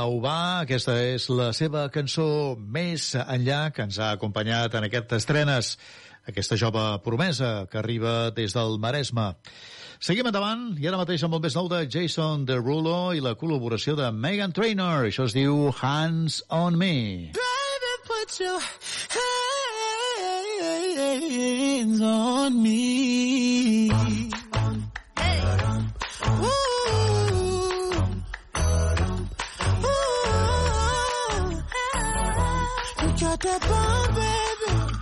Ubà, 0.07 0.61
aquesta 0.63 0.95
és 1.01 1.25
la 1.33 1.49
seva 1.55 1.87
cançó 1.91 2.55
Més 2.59 3.11
enllà, 3.19 3.71
que 3.75 3.83
ens 3.87 3.99
ha 3.99 4.13
acompanyat 4.15 4.75
en 4.77 4.87
aquestes 4.87 5.23
estrenes, 5.23 5.73
aquesta 6.29 6.57
jove 6.59 6.83
promesa 7.03 7.67
que 7.71 7.79
arriba 7.81 8.31
des 8.31 8.53
del 8.55 8.79
Maresme. 8.79 9.33
Seguim 9.99 10.29
endavant, 10.29 10.77
i 10.79 10.87
ara 10.87 11.01
mateix 11.01 11.25
amb 11.27 11.35
el 11.35 11.41
més 11.43 11.55
nou 11.59 11.67
de 11.71 11.81
Jason 11.91 12.45
Derulo 12.47 13.11
i 13.17 13.19
la 13.19 13.35
col·laboració 13.35 13.97
de 13.99 14.07
Megan 14.15 14.55
Trainor. 14.55 15.09
Això 15.09 15.27
es 15.27 15.35
diu 15.35 15.73
Hands 15.81 16.43
on 16.55 16.79
Me. 16.79 17.33
Baby, 17.35 17.93
put 18.07 18.39
your 18.39 18.61
hands 21.89 22.01
on 22.01 22.63
me. 22.63 24.18
Got 33.39 33.61
that 33.61 33.69
bomb, 33.69 34.15
baby. 34.15 34.95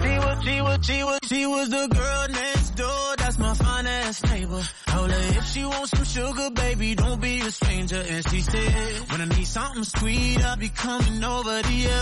She 0.00 0.18
was, 0.18 0.44
she 0.44 0.60
was, 0.62 0.78
she 0.86 1.02
was, 1.04 1.18
she 1.24 1.46
was 1.46 1.68
the 1.70 1.88
girl 1.88 2.28
next 2.28 2.70
door. 2.76 3.16
That's 3.16 3.38
my 3.38 3.54
fine 3.54 3.86
ass 3.86 4.22
neighbor. 4.24 4.62
Told 4.86 5.10
her 5.10 5.38
if 5.38 5.46
she 5.46 5.64
wants 5.64 5.90
some 5.90 6.04
sugar, 6.04 6.50
baby, 6.50 6.94
don't 6.94 7.20
be 7.20 7.40
a 7.40 7.50
stranger. 7.50 8.02
And 8.08 8.28
she 8.28 8.40
said, 8.40 9.10
when 9.10 9.20
I 9.22 9.24
need 9.24 9.46
something 9.46 9.84
sweet, 9.84 10.44
I'll 10.44 10.56
be 10.56 10.68
coming 10.68 11.24
over 11.24 11.62
to 11.62 11.72
you. 11.72 11.88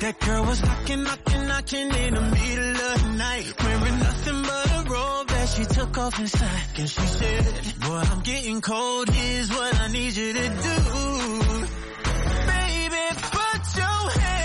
that 0.00 0.16
girl 0.20 0.44
was 0.44 0.62
knocking, 0.62 1.02
knocking, 1.02 1.46
knocking 1.48 1.90
in 1.94 2.14
the 2.14 2.20
middle 2.20 2.76
of 2.92 3.02
the 3.02 3.08
night. 3.16 3.54
Wearing 3.62 3.98
nothing 3.98 4.42
but 4.42 4.70
a 4.70 4.84
robe 4.90 5.28
that 5.28 5.48
she 5.48 5.64
took 5.64 5.96
off 5.98 6.18
inside. 6.18 6.62
And 6.76 6.88
she 6.88 7.00
said, 7.00 7.80
boy, 7.80 8.02
I'm 8.12 8.20
getting 8.20 8.60
cold. 8.60 9.08
Here's 9.08 9.48
what 9.50 9.74
I 9.80 9.88
need 9.88 10.14
you 10.14 10.32
to 10.34 10.48
do. 10.48 10.97
Hey. 14.10 14.37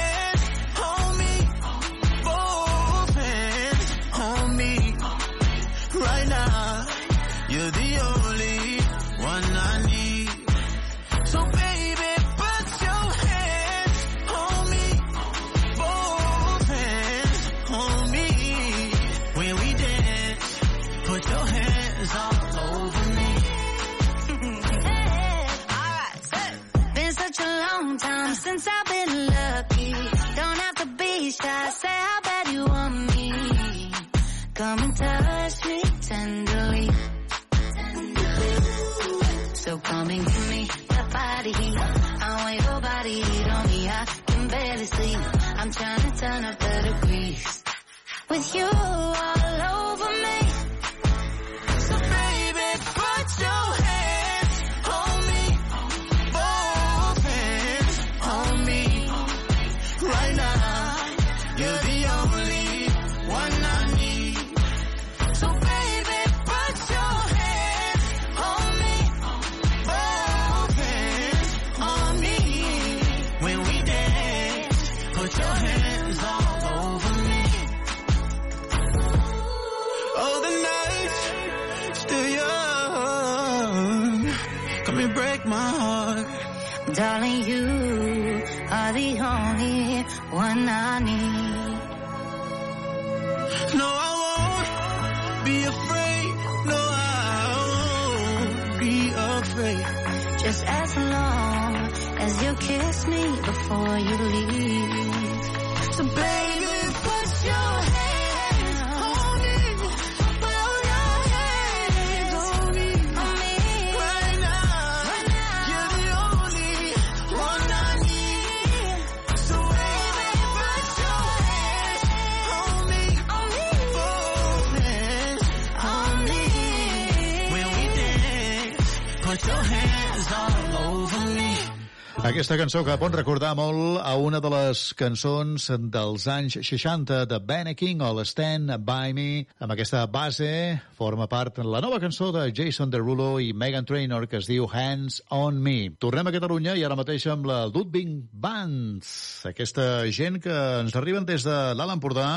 Aquesta 132.44 132.60
cançó 132.60 132.82
que 132.84 132.96
pot 133.00 133.14
recordar 133.16 133.54
molt 133.56 134.02
a 134.04 134.18
una 134.20 134.42
de 134.44 134.50
les 134.52 134.80
cançons 135.00 135.70
dels 135.94 136.26
anys 136.28 136.58
60 136.68 137.22
de 137.32 137.38
Benny 137.40 137.72
King 137.80 138.02
o 138.04 138.10
l'Stand 138.18 138.74
By 138.84 139.14
Me. 139.16 139.46
Amb 139.64 139.72
aquesta 139.72 140.02
base 140.12 140.50
forma 140.98 141.30
part 141.32 141.62
la 141.64 141.80
nova 141.80 142.02
cançó 142.04 142.34
de 142.36 142.42
Jason 142.52 142.92
Derulo 142.92 143.38
i 143.40 143.54
Megan 143.56 143.88
Trainor 143.88 144.28
que 144.28 144.42
es 144.42 144.50
diu 144.52 144.68
Hands 144.68 145.22
On 145.32 145.62
Me. 145.64 145.94
Tornem 145.96 146.28
a 146.28 146.36
Catalunya 146.36 146.76
i 146.76 146.84
ara 146.84 147.00
mateix 147.00 147.30
amb 147.32 147.48
la 147.48 147.62
Ludwig 147.72 148.12
Bands. 148.34 149.14
Aquesta 149.54 150.04
gent 150.12 150.42
que 150.44 150.60
ens 150.82 151.00
arriben 151.00 151.24
des 151.24 151.48
de 151.48 151.58
l'Alt 151.72 151.96
Empordà 151.96 152.28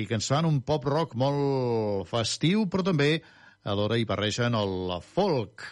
i 0.00 0.08
que 0.08 0.16
ens 0.16 0.32
fan 0.32 0.48
un 0.48 0.62
pop 0.64 0.88
rock 0.88 1.12
molt 1.12 2.08
festiu, 2.08 2.64
però 2.72 2.88
també 2.88 3.18
alhora 3.68 4.00
hi 4.00 4.08
barregen 4.08 4.56
el 4.56 4.96
folk. 5.12 5.68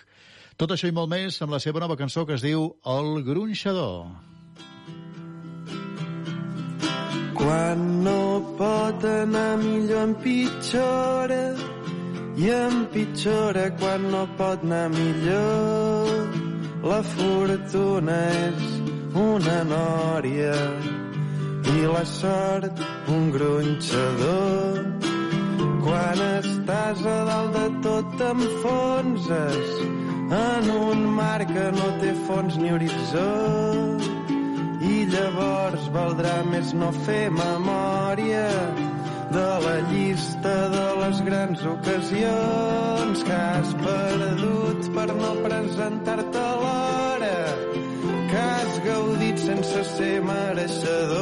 Tot 0.60 0.74
això 0.74 0.90
i 0.90 0.92
molt 0.92 1.08
més 1.08 1.38
amb 1.40 1.54
la 1.54 1.58
seva 1.64 1.80
nova 1.80 1.94
cançó 1.96 2.26
que 2.28 2.34
es 2.36 2.42
diu 2.44 2.66
El 2.94 3.06
Gronxador. 3.24 4.10
Quan 7.38 7.84
no 8.04 8.16
pot 8.58 9.06
anar 9.08 9.54
millor 9.62 10.02
empitjora 10.10 11.38
i 12.36 12.50
empitjora 12.52 13.62
quan 13.80 14.04
no 14.12 14.26
pot 14.36 14.66
anar 14.68 14.90
millor. 14.92 16.36
La 16.84 17.00
fortuna 17.14 18.18
és 18.42 18.66
una 19.16 19.56
nòria 19.70 20.58
i 21.72 21.86
la 21.88 22.04
sort 22.04 22.84
un 23.16 23.32
gronxador. 23.32 24.84
Quan 25.88 26.22
estàs 26.28 27.00
a 27.14 27.16
dalt 27.32 27.56
de 27.56 27.66
tot 27.88 28.14
t'enfonses 28.20 29.80
en 30.30 30.70
un 30.70 31.06
mar 31.14 31.46
que 31.46 31.72
no 31.74 31.88
té 32.00 32.12
fons 32.26 32.56
ni 32.56 32.70
horitzó. 32.70 33.30
I 34.80 35.04
llavors 35.10 35.88
valdrà 35.94 36.36
més 36.46 36.72
no 36.74 36.90
fer 37.04 37.30
memòria 37.34 38.46
de 39.30 39.48
la 39.64 39.76
llista 39.90 40.54
de 40.74 40.86
les 41.00 41.20
grans 41.28 41.60
ocasions 41.72 43.22
que 43.26 43.32
has 43.32 43.74
perdut 43.82 44.80
per 44.94 45.08
no 45.20 45.30
presentar-te 45.44 46.40
a 46.40 46.54
l'hora 46.62 47.38
que 48.30 48.40
has 48.40 48.72
gaudit 48.86 49.36
sense 49.44 49.84
ser 49.92 50.16
mereixedor 50.32 51.20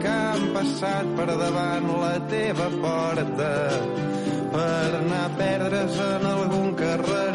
que 0.00 0.14
han 0.30 0.42
passat 0.56 1.06
per 1.20 1.28
davant 1.44 1.86
la 2.04 2.16
teva 2.32 2.68
porta 2.80 3.54
per 4.56 4.88
anar 5.02 5.24
a 5.28 5.34
perdre's 5.42 5.96
en 6.08 6.22
algun 6.32 6.68
carreró 6.80 7.25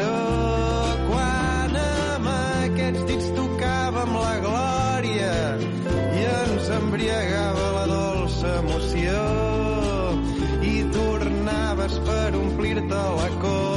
embriagava 6.92 7.68
la 7.72 7.84
dolça 7.88 8.50
emoció 8.58 9.22
i 10.60 10.84
tornaves 10.92 11.96
per 12.04 12.36
omplir-te 12.36 13.04
la 13.16 13.28
copa 13.40 13.71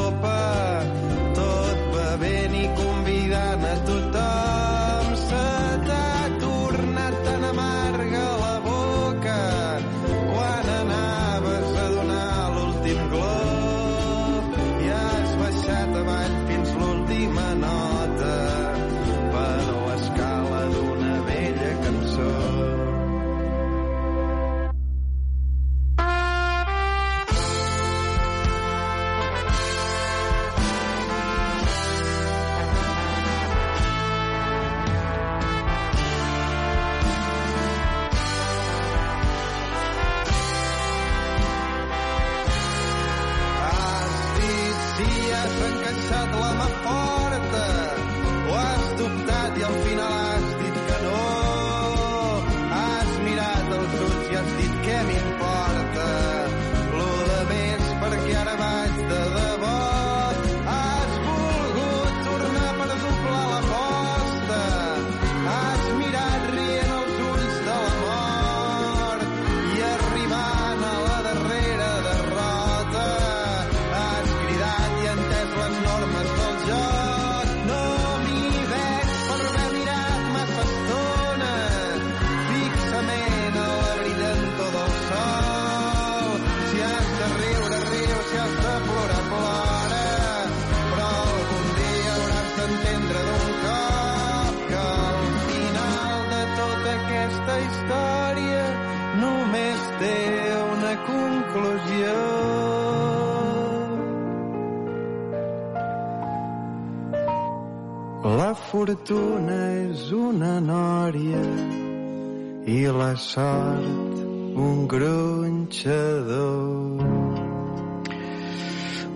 sort 113.17 114.15
un 114.55 114.87
gronxador. 114.87 116.55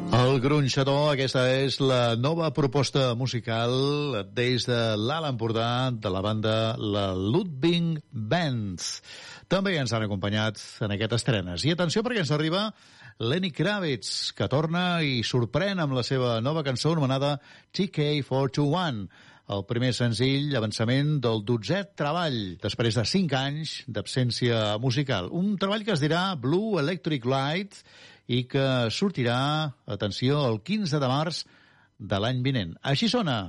El 0.10 0.40
Gronxador, 0.42 1.12
aquesta 1.14 1.44
és 1.62 1.78
la 1.80 2.16
nova 2.18 2.50
proposta 2.52 3.14
musical 3.16 3.72
des 4.34 4.66
de 4.66 4.80
l'Alt 4.98 5.30
Empordà 5.30 5.92
de 5.94 6.10
la 6.10 6.22
banda 6.26 6.76
La 6.80 7.14
Ludwig 7.14 8.00
Bands. 8.12 9.04
També 9.48 9.76
ens 9.78 9.94
han 9.94 10.06
acompanyat 10.08 10.58
en 10.82 10.96
aquestes 10.96 11.22
estrenes. 11.22 11.66
I 11.66 11.76
atenció 11.76 12.02
perquè 12.06 12.24
ens 12.26 12.34
arriba 12.34 12.72
Lenny 13.20 13.52
Kravitz, 13.52 14.32
que 14.32 14.48
torna 14.48 15.02
i 15.04 15.22
sorprèn 15.28 15.82
amb 15.84 15.94
la 15.98 16.06
seva 16.08 16.38
nova 16.42 16.64
cançó 16.64 16.94
anomenada 16.96 17.36
TK421, 17.76 19.10
el 19.50 19.64
primer 19.66 19.90
senzill 19.98 20.54
avançament 20.58 21.16
del 21.24 21.42
dotzè 21.46 21.82
treball, 21.98 22.38
després 22.62 22.98
de 23.00 23.06
cinc 23.10 23.34
anys 23.34 23.80
d'absència 23.90 24.78
musical. 24.82 25.32
Un 25.34 25.56
treball 25.62 25.86
que 25.88 25.96
es 25.96 26.04
dirà 26.04 26.36
Blue 26.38 26.78
Electric 26.82 27.26
Light 27.26 27.82
i 28.30 28.44
que 28.50 28.66
sortirà, 28.94 29.40
atenció, 29.90 30.44
el 30.52 30.62
15 30.62 31.02
de 31.02 31.10
març 31.10 31.42
de 31.98 32.22
l'any 32.22 32.44
vinent. 32.46 32.76
Així 32.86 33.10
sona, 33.10 33.40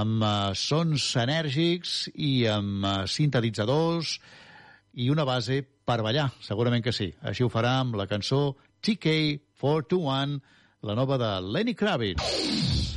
amb 0.00 0.24
uh, 0.24 0.32
sons 0.56 1.10
enèrgics 1.20 1.98
i 2.14 2.32
amb 2.48 2.84
uh, 2.84 2.96
sintetitzadors 3.04 4.16
i 4.98 5.10
una 5.12 5.28
base 5.28 5.60
per 5.88 6.00
ballar, 6.04 6.30
segurament 6.44 6.84
que 6.84 6.96
sí. 6.96 7.12
Així 7.20 7.44
ho 7.44 7.52
farà 7.52 7.78
amb 7.82 8.00
la 8.00 8.08
cançó 8.08 8.56
TK421, 8.80 10.38
la 10.88 10.96
nova 10.96 11.20
de 11.20 11.34
Lenny 11.44 11.76
Kravitz. 11.76 12.87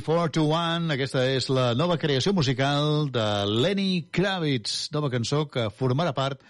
CK421, 0.00 0.94
aquesta 0.94 1.22
és 1.28 1.48
la 1.52 1.70
nova 1.76 1.98
creació 2.00 2.32
musical 2.32 3.10
de 3.12 3.24
Lenny 3.46 4.06
Kravitz, 4.12 4.88
nova 4.94 5.10
cançó 5.12 5.44
que 5.50 5.66
formarà 5.76 6.14
part 6.16 6.40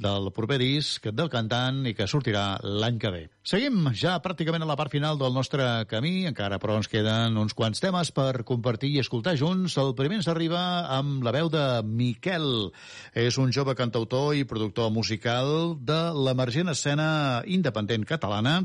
del 0.00 0.30
proper 0.32 0.56
disc 0.60 1.06
del 1.12 1.28
cantant 1.32 1.82
i 1.88 1.92
que 1.96 2.08
sortirà 2.08 2.44
l'any 2.64 2.98
que 3.00 3.12
ve. 3.12 3.22
Seguim 3.46 3.90
ja 3.96 4.16
pràcticament 4.24 4.64
a 4.64 4.68
la 4.68 4.76
part 4.78 4.92
final 4.92 5.18
del 5.20 5.34
nostre 5.36 5.66
camí, 5.90 6.24
encara 6.28 6.58
però 6.62 6.78
ens 6.80 6.88
queden 6.90 7.36
uns 7.40 7.54
quants 7.56 7.82
temes 7.82 8.12
per 8.16 8.44
compartir 8.48 8.94
i 8.94 9.02
escoltar 9.02 9.36
junts. 9.40 9.76
El 9.80 9.94
primer 9.98 10.20
ens 10.20 10.30
arriba 10.32 10.62
amb 10.96 11.24
la 11.26 11.34
veu 11.36 11.50
de 11.52 11.64
Miquel. 11.84 12.70
És 13.12 13.38
un 13.40 13.52
jove 13.52 13.76
cantautor 13.76 14.34
i 14.38 14.48
productor 14.48 14.90
musical 14.94 15.76
de 15.76 16.00
l'emergent 16.16 16.72
escena 16.72 17.10
independent 17.46 18.08
catalana. 18.08 18.60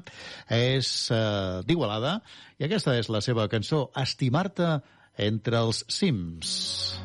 És 0.48 1.12
eh, 1.12 1.62
d'Igualada 1.68 2.20
i 2.60 2.68
aquesta 2.68 2.96
és 2.96 3.12
la 3.12 3.24
seva 3.24 3.50
cançó 3.52 3.90
Estimar-te 4.00 4.78
entre 5.18 5.60
els 5.64 5.84
cims. 5.92 7.05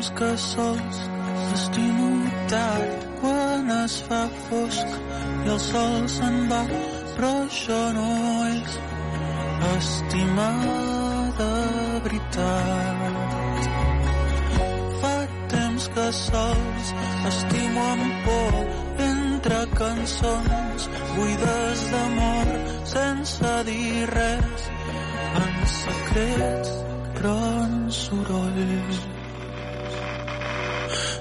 Temps 0.00 0.12
que 0.18 0.36
sols 0.38 0.98
t'estimo 1.48 2.06
tard 2.48 3.02
quan 3.20 3.70
es 3.84 3.96
fa 4.06 4.20
fosc 4.46 4.94
i 5.44 5.50
el 5.54 5.58
sol 5.60 6.06
se'n 6.08 6.38
va, 6.48 6.60
però 7.16 7.32
això 7.42 7.80
no 7.96 8.06
és 8.46 8.78
estimar 9.74 10.56
de 11.40 11.50
veritat. 12.06 12.96
Fa 15.04 15.12
temps 15.52 15.90
que 15.98 16.08
sols 16.22 16.96
estimo 17.34 17.86
amb 17.92 18.26
por 18.30 18.58
entre 19.10 19.62
cançons 19.84 20.90
buides 21.12 21.86
d'amor 21.92 22.56
sense 22.96 23.54
dir 23.68 24.10
res 24.16 24.68
en 25.44 25.64
secrets 25.78 26.76
però 27.14 27.38
en 27.68 27.90
soroll. 28.02 29.19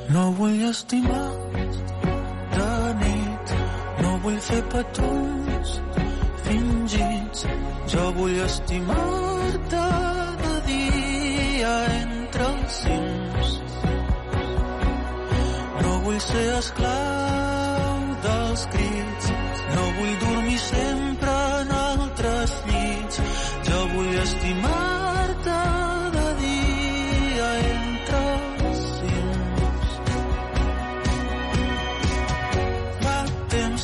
No 0.10 0.32
vull 0.38 0.62
estimar 0.66 1.28
de 2.54 2.70
nit, 3.02 3.52
no 4.02 4.14
vull 4.24 4.40
fer 4.48 4.62
petons 4.72 5.76
fingits. 6.48 7.46
Jo 7.94 8.08
vull 8.18 8.40
estimar-te 8.48 9.84
de 10.42 10.56
dia 10.72 11.76
entre 12.00 12.50
els 12.56 12.82
cims. 12.82 13.56
No 15.86 15.96
vull 16.08 16.22
ser 16.32 16.46
esclau 16.58 18.04
dels 18.26 18.68
crits, 18.74 19.34
no 19.76 19.90
vull 20.00 20.16
dormir 20.26 20.62
sempre 20.66 21.42
en 21.62 21.76
altres 21.86 22.62
llits. 22.66 22.89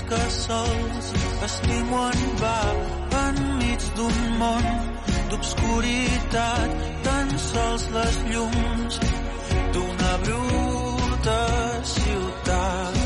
Que 0.09 0.23
sols 0.29 1.07
estimo 1.45 1.99
en 2.11 2.23
va 2.41 2.61
enmig 3.21 3.85
d'un 3.97 4.17
món 4.41 4.65
d'obscuritat, 5.29 6.73
tan 7.05 7.31
sols 7.45 7.85
les 7.95 8.17
llums 8.31 8.99
d'una 9.73 10.11
bruta 10.25 11.39
ciutat. 11.93 12.99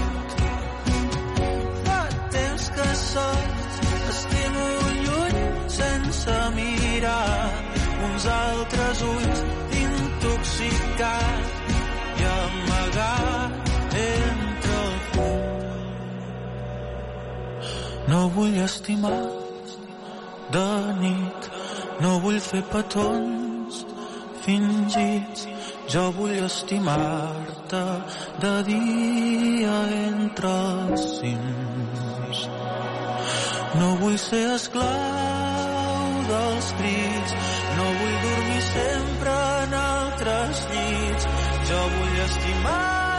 Fa 1.86 2.02
temps 2.36 2.66
que 2.80 2.90
sols 3.04 3.80
estimo 4.14 4.68
lluny 5.06 5.40
sense 5.80 6.40
mirar 6.58 7.48
uns 8.10 8.28
altres 8.40 9.08
ulls 9.14 9.46
intoxicat 9.86 11.49
No 18.10 18.20
vull 18.34 18.56
estimar 18.64 19.20
de 20.54 20.68
nit, 21.00 21.50
no 22.02 22.16
vull 22.24 22.40
fer 22.42 22.62
petons 22.72 23.84
fingits, 24.46 25.44
jo 25.94 26.06
vull 26.18 26.34
estimar-te 26.48 27.84
de 28.46 28.54
dia 28.72 29.76
entre 30.00 30.56
els 30.72 31.06
cims. 31.20 32.42
No 33.78 33.92
vull 34.02 34.18
ser 34.26 34.44
esclau 34.56 36.10
dels 36.32 36.74
crits, 36.82 37.38
no 37.78 37.88
vull 38.02 38.18
dormir 38.26 38.66
sempre 38.74 39.38
en 39.62 39.80
altres 39.84 40.66
llits. 40.74 41.32
Jo 41.70 41.86
vull 41.96 42.22
estimar-te 42.26 43.19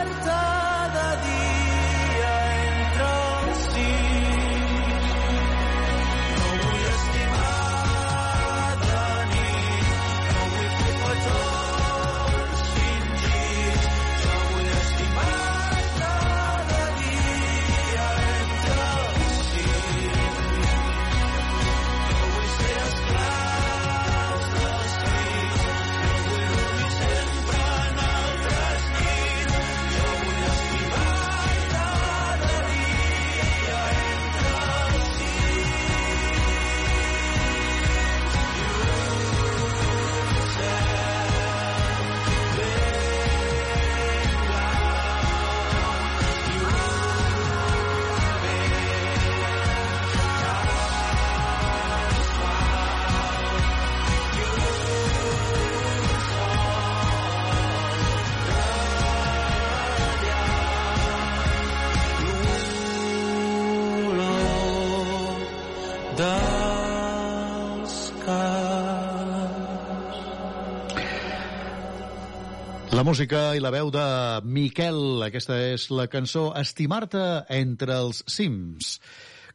La 73.00 73.04
música 73.06 73.54
i 73.56 73.62
la 73.64 73.70
veu 73.72 73.88
de 73.88 74.00
Miquel. 74.44 75.22
Aquesta 75.24 75.56
és 75.70 75.86
la 75.88 76.04
cançó 76.12 76.50
Estimar-te 76.60 77.22
entre 77.56 77.94
els 77.96 78.18
cims. 78.28 78.90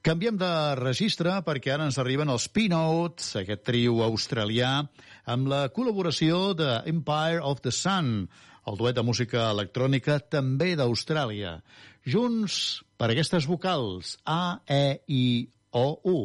Canviem 0.01 0.39
de 0.41 0.49
registre 0.79 1.35
perquè 1.45 1.75
ara 1.75 1.85
ens 1.85 1.99
arriben 2.01 2.33
els 2.33 2.47
Peanuts, 2.49 3.35
aquest 3.43 3.61
trio 3.69 4.01
australià, 4.01 4.73
amb 5.29 5.53
la 5.53 5.61
col·laboració 5.77 6.55
de 6.57 6.71
Empire 6.89 7.45
of 7.45 7.61
the 7.61 7.69
Sun, 7.69 8.15
el 8.65 8.81
duet 8.81 8.97
de 8.97 9.05
música 9.05 9.51
electrònica 9.51 10.17
també 10.25 10.73
d'Austràlia. 10.73 11.59
Junts 12.01 12.79
per 12.97 13.13
aquestes 13.13 13.45
vocals 13.45 14.17
A, 14.25 14.57
E, 14.65 15.03
I, 15.05 15.25
O, 15.69 15.91
U. 16.01 16.17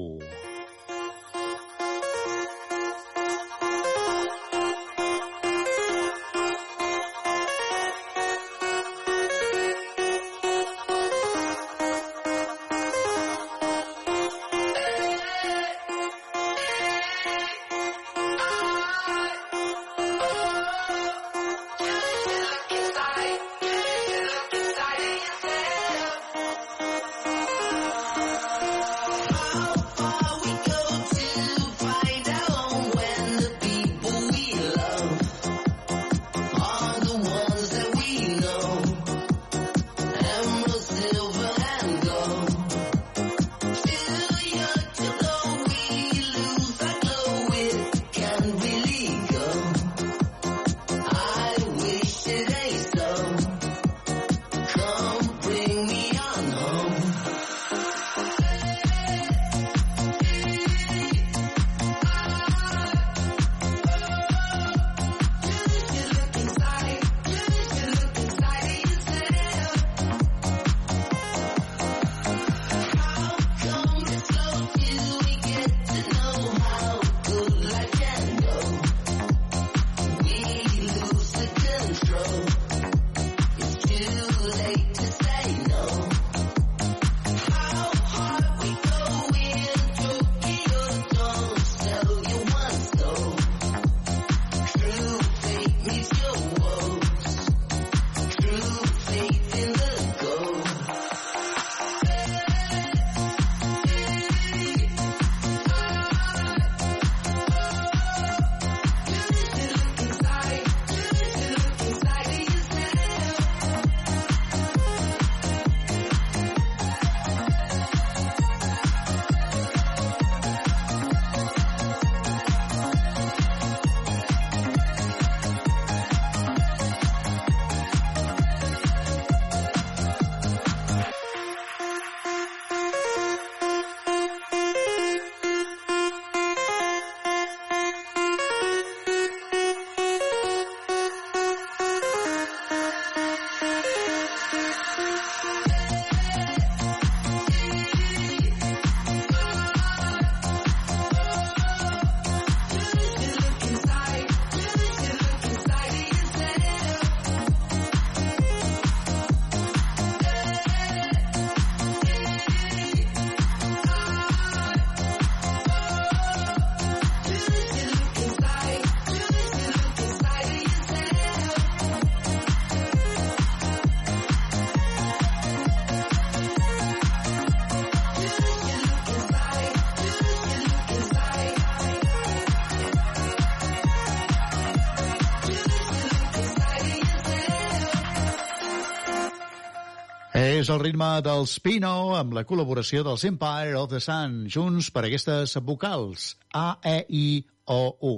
És 190.60 190.68
el 190.68 190.82
ritme 190.82 191.06
del 191.24 191.46
Spino 191.48 192.12
amb 192.18 192.34
la 192.36 192.42
col·laboració 192.44 193.00
dels 193.06 193.22
Empire 193.24 193.78
of 193.80 193.86
the 193.88 194.00
Sun, 194.04 194.42
junts 194.52 194.90
per 194.92 195.06
aquestes 195.06 195.54
vocals 195.64 196.34
A, 196.52 196.74
E, 196.84 196.98
I, 197.08 197.46
O, 197.72 197.78
U. 198.04 198.12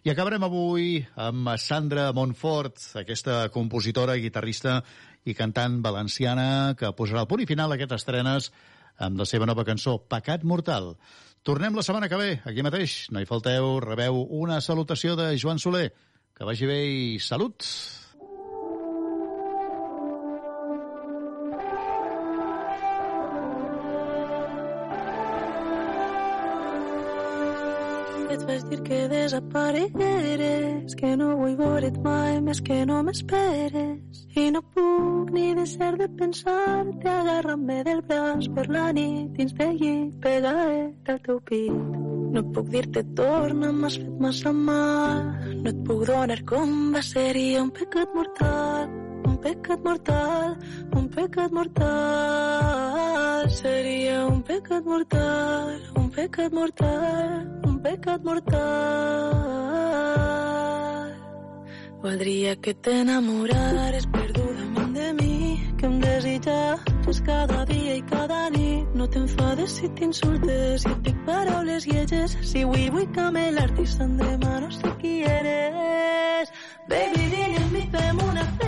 I 0.00 0.08
acabarem 0.14 0.46
avui 0.46 1.02
amb 1.26 1.50
Sandra 1.60 2.06
Montfort, 2.16 2.80
aquesta 3.02 3.50
compositora, 3.52 4.16
guitarrista 4.16 4.78
i 5.28 5.36
cantant 5.36 5.82
valenciana 5.84 6.72
que 6.78 6.94
posarà 6.96 7.26
el 7.26 7.28
punt 7.28 7.44
i 7.44 7.50
final 7.52 7.76
a 7.76 7.76
aquestes 7.76 8.00
estrenes 8.00 8.48
amb 8.96 9.20
la 9.20 9.28
seva 9.28 9.44
nova 9.44 9.66
cançó, 9.68 9.98
Pecat 10.08 10.48
Mortal. 10.48 10.94
Tornem 11.44 11.76
la 11.76 11.84
setmana 11.84 12.08
que 12.08 12.22
ve, 12.22 12.32
aquí 12.48 12.64
mateix. 12.64 13.10
No 13.12 13.20
hi 13.20 13.28
falteu, 13.28 13.74
rebeu 13.84 14.24
una 14.40 14.62
salutació 14.64 15.20
de 15.20 15.34
Joan 15.36 15.60
Soler. 15.60 15.90
Que 16.32 16.48
vagi 16.48 16.70
bé 16.70 16.84
i 16.88 17.16
salut! 17.20 17.68
Et 28.38 28.44
vaig 28.46 28.64
dir 28.70 28.76
que 28.86 28.98
desaparegueres, 29.10 30.94
que 30.94 31.08
no 31.18 31.32
vull 31.40 31.56
veure't 31.58 31.96
mai 32.04 32.36
més 32.48 32.60
que 32.62 32.76
no 32.86 33.00
m'esperes. 33.02 34.20
I 34.38 34.44
no 34.54 34.60
puc 34.76 35.32
ni 35.34 35.48
deixar 35.58 35.96
de 35.98 36.06
pensar-te 36.20 37.10
agarrant-me 37.10 37.80
del 37.88 38.04
braç 38.06 38.46
per 38.54 38.68
la 38.70 38.92
nit 38.94 39.32
dins 39.34 39.56
del 39.58 39.74
llit 39.80 40.14
pegadet 40.22 41.10
al 41.14 41.18
teu 41.26 41.42
pit. 41.50 41.98
No 42.36 42.44
puc 42.54 42.70
dir-te 42.76 43.02
torna, 43.18 43.72
m'has 43.72 43.98
fet 43.98 44.22
massa 44.22 44.54
mal. 44.54 45.34
No 45.58 45.74
et 45.74 45.82
puc 45.90 46.06
donar 46.06 46.38
com 46.46 46.78
va 46.94 47.02
seria 47.02 47.66
un 47.66 47.74
pecat 47.74 48.14
mortal, 48.14 48.86
pecat 49.42 49.84
mortal, 49.84 50.56
un 50.94 51.08
pecat 51.08 51.52
mortal. 51.52 53.50
Seria 53.50 54.26
un 54.26 54.42
pecat 54.42 54.84
mortal, 54.84 55.80
un 55.96 56.10
pecat 56.10 56.52
mortal, 56.52 57.46
un 57.64 57.80
pecat 57.82 58.24
mortal. 58.24 59.58
Voldria 62.02 62.56
que 62.62 62.74
t'enamorares 62.74 64.06
perdudament 64.12 64.92
de 64.94 65.12
mi, 65.18 65.58
que 65.78 65.86
em 65.86 65.98
desitjares 66.00 67.20
cada 67.26 67.64
dia 67.66 67.96
i 67.98 68.02
cada 68.02 68.50
nit. 68.54 68.86
No 68.94 69.08
t'enfades 69.08 69.74
si 69.80 69.88
t'insultes, 69.98 70.82
si 70.82 70.90
et 70.92 71.02
dic 71.08 71.18
paraules 71.26 71.86
lleges, 71.90 72.36
si 72.50 72.62
avui 72.62 72.88
vull 72.94 73.08
camelar-te 73.16 73.82
i 73.82 73.90
sant 73.96 74.16
demà 74.20 74.60
no 74.62 74.70
sé 74.70 74.94
qui 75.02 75.14
eres. 75.26 76.54
Baby, 76.88 77.24
vine 77.34 77.62
amb 77.64 77.72
mi, 77.74 77.84
fem 77.92 78.22
una 78.28 78.44
festa, 78.44 78.67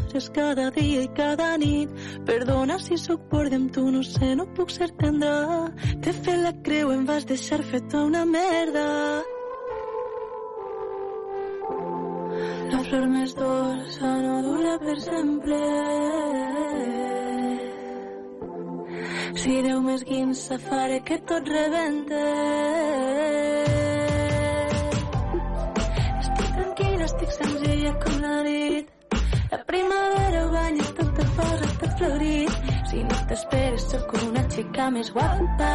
desitjares 0.11 0.29
cada 0.29 0.71
dia 0.71 1.01
i 1.03 1.07
cada 1.15 1.57
nit. 1.57 1.89
Perdona 2.25 2.79
si 2.79 2.97
sóc 2.97 3.21
borda 3.29 3.55
amb 3.55 3.71
tu, 3.71 3.89
no 3.91 4.03
sé, 4.03 4.35
no 4.35 4.45
puc 4.55 4.69
ser 4.71 4.89
tendra. 4.97 5.71
T'he 6.01 6.11
fet 6.11 6.39
la 6.43 6.53
creu, 6.63 6.91
em 6.91 7.05
vas 7.05 7.25
deixar 7.25 7.61
feta 7.63 8.03
una 8.03 8.25
merda. 8.25 9.23
La 12.71 12.83
flor 12.83 13.07
més 13.07 13.33
dolça 13.35 14.11
no 14.21 14.41
dura 14.41 14.77
per 14.79 14.99
sempre. 14.99 15.59
Si 19.41 19.61
Déu 19.63 19.81
m'esguinça 19.81 20.59
faré 20.59 20.99
que 21.01 21.17
tot 21.25 21.47
rebente. 21.47 22.23
Estic 26.21 26.49
tranquil·la, 26.57 27.05
estic 27.05 27.37
senzilla 27.39 27.93
com 28.03 28.19
la 28.21 28.41
nit. 28.43 29.00
Primavera 29.71 30.47
banya 30.51 30.83
tot 30.97 31.11
te 31.15 31.25
posa 31.35 31.67
tot 31.79 31.91
florit. 31.99 32.55
Si 32.89 33.03
no 33.07 33.19
t'esperes, 33.29 33.85
sóc 33.93 34.11
una 34.19 34.43
xica 34.51 34.89
més 34.91 35.13
guapa. 35.15 35.69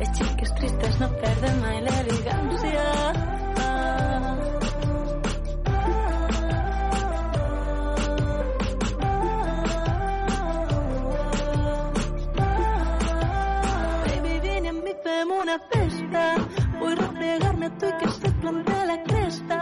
Les 0.00 0.10
xiques 0.18 0.50
tristes 0.58 0.98
no 0.98 1.06
perden 1.22 1.60
mai 1.62 1.78
l'elegància. 1.86 2.86
Fem 15.06 15.30
una 15.30 15.54
festa. 15.70 16.22
Vull 16.80 16.96
refregar-me 16.98 17.68
a 17.70 17.74
tu 17.78 17.86
i 17.86 17.94
que 18.00 18.08
se 18.16 18.30
plante 18.42 18.78
la 18.90 18.96
cresta. 19.06 19.58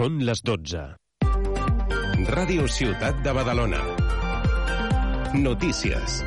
Són 0.00 0.14
les 0.24 0.40
12. 0.48 0.82
Ràdio 2.30 2.64
Ciutat 2.72 3.20
de 3.26 3.34
Badalona. 3.36 3.84
Notícies. 5.44 6.22